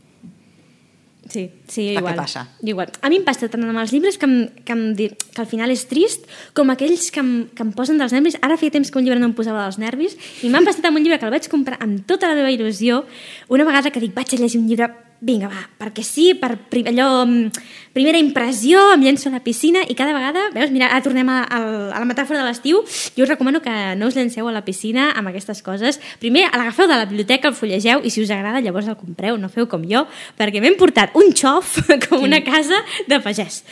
Sí, 1.29 1.51
sí, 1.67 1.89
igual. 1.93 2.13
que 2.13 2.17
passa. 2.17 2.47
Igual. 2.63 2.91
A 3.01 3.09
mi 3.09 3.19
em 3.21 3.25
passa 3.25 3.47
tant 3.47 3.63
amb 3.63 3.77
els 3.77 3.93
llibres 3.93 4.17
que, 4.17 4.25
em, 4.25 4.49
que, 4.65 4.73
em, 4.73 4.95
que 4.97 5.41
al 5.41 5.47
final 5.47 5.69
és 5.69 5.85
trist 5.87 6.25
com 6.57 6.69
aquells 6.73 7.11
que 7.13 7.21
em, 7.21 7.47
que 7.53 7.63
em 7.63 7.71
posen 7.71 8.01
dels 8.01 8.13
nervis. 8.15 8.39
Ara 8.41 8.57
feia 8.57 8.73
temps 8.73 8.89
que 8.89 8.97
un 8.97 9.05
llibre 9.05 9.19
no 9.19 9.29
em 9.29 9.35
posava 9.37 9.63
dels 9.67 9.77
nervis 9.77 10.17
i 10.43 10.49
m'han 10.49 10.65
passat 10.65 10.85
amb 10.89 10.97
un 10.97 11.03
llibre 11.05 11.19
que 11.19 11.29
el 11.29 11.31
vaig 11.31 11.47
comprar 11.47 11.77
amb 11.79 12.01
tota 12.09 12.27
la 12.27 12.35
meva 12.35 12.49
il·lusió 12.49 13.03
una 13.47 13.63
vegada 13.63 13.91
que 13.91 14.01
dic 14.01 14.15
vaig 14.15 14.33
a 14.33 14.41
llegir 14.41 14.59
un 14.59 14.67
llibre 14.67 14.89
vinga, 15.21 15.49
va, 15.51 15.65
perquè 15.79 16.03
sí, 16.05 16.31
per 16.39 16.53
allò, 16.87 17.25
mm, 17.25 17.49
primera 17.91 18.17
impressió, 18.17 18.79
em 18.93 19.01
llenço 19.03 19.27
a 19.27 19.33
la 19.33 19.41
piscina 19.43 19.81
i 19.83 19.95
cada 19.95 20.13
vegada, 20.15 20.45
veus, 20.53 20.71
mira, 20.71 20.87
ara 20.87 21.03
tornem 21.03 21.27
a, 21.27 21.41
a, 21.43 21.59
a 21.91 21.99
la 21.99 22.07
metàfora 22.07 22.39
de 22.39 22.45
l'estiu, 22.47 22.79
jo 23.17 23.23
us 23.25 23.29
recomano 23.29 23.59
que 23.61 23.73
no 23.99 24.07
us 24.07 24.15
llenceu 24.15 24.47
a 24.47 24.53
la 24.55 24.63
piscina 24.63 25.09
amb 25.11 25.27
aquestes 25.27 25.61
coses. 25.61 25.99
Primer, 26.23 26.47
l'agafeu 26.55 26.87
de 26.87 26.95
la 26.95 27.05
biblioteca, 27.05 27.51
el 27.51 27.57
fullegeu 27.57 27.99
i 28.03 28.13
si 28.13 28.23
us 28.23 28.31
agrada 28.31 28.63
llavors 28.63 28.87
el 28.87 28.95
compreu, 28.95 29.37
no 29.37 29.51
feu 29.51 29.67
com 29.67 29.83
jo, 29.83 30.05
perquè 30.39 30.63
m'hem 30.63 30.79
portat 30.79 31.11
un 31.19 31.35
xof 31.35 31.81
com 32.07 32.23
una 32.23 32.39
casa 32.47 32.79
de 33.07 33.19
pagès. 33.19 33.63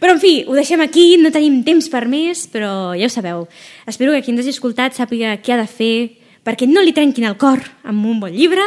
Però, 0.00 0.16
en 0.16 0.24
fi, 0.24 0.34
ho 0.48 0.56
deixem 0.56 0.80
aquí, 0.80 1.18
no 1.20 1.34
tenim 1.34 1.60
temps 1.68 1.90
per 1.92 2.06
més, 2.08 2.48
però 2.48 2.94
ja 2.96 3.10
ho 3.10 3.12
sabeu. 3.12 3.48
Espero 3.86 4.16
que 4.16 4.24
qui 4.24 4.32
ens 4.32 4.40
hagi 4.40 4.56
escoltat 4.56 4.96
sàpiga 4.96 5.36
què 5.44 5.52
ha 5.52 5.60
de 5.60 5.68
fer 5.68 6.23
perquè 6.44 6.68
no 6.68 6.82
li 6.84 6.92
trenquin 6.96 7.26
el 7.30 7.36
cor 7.40 7.62
amb 7.88 8.06
un 8.06 8.20
bon 8.22 8.32
llibre 8.34 8.64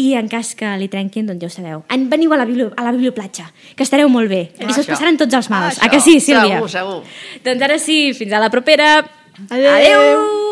i 0.00 0.12
en 0.18 0.30
cas 0.32 0.54
que 0.58 0.70
li 0.80 0.88
trenquin, 0.92 1.28
doncs 1.28 1.44
ja 1.44 1.50
ho 1.50 1.54
sabeu. 1.54 1.84
En 1.92 2.08
veniu 2.12 2.32
a 2.32 2.40
la, 2.40 2.46
biblio, 2.48 2.70
a 2.76 2.86
la 2.86 2.94
biblioplatja, 2.96 3.50
que 3.76 3.86
estareu 3.86 4.10
molt 4.12 4.32
bé. 4.32 4.44
I 4.58 4.72
se 4.72 4.82
us 4.84 4.90
passaran 4.90 5.20
tots 5.20 5.36
els 5.38 5.50
mals. 5.52 5.76
Això. 5.76 5.86
A 5.86 5.92
que 5.92 6.00
sí, 6.00 6.18
Sílvia? 6.20 6.62
Segur, 6.62 6.72
segur. 6.72 6.98
Doncs 7.44 7.68
ara 7.68 7.78
sí, 7.82 8.00
fins 8.16 8.32
a 8.32 8.42
la 8.42 8.50
propera. 8.52 8.94
Adeu. 9.48 9.70
Adeu. 9.76 10.51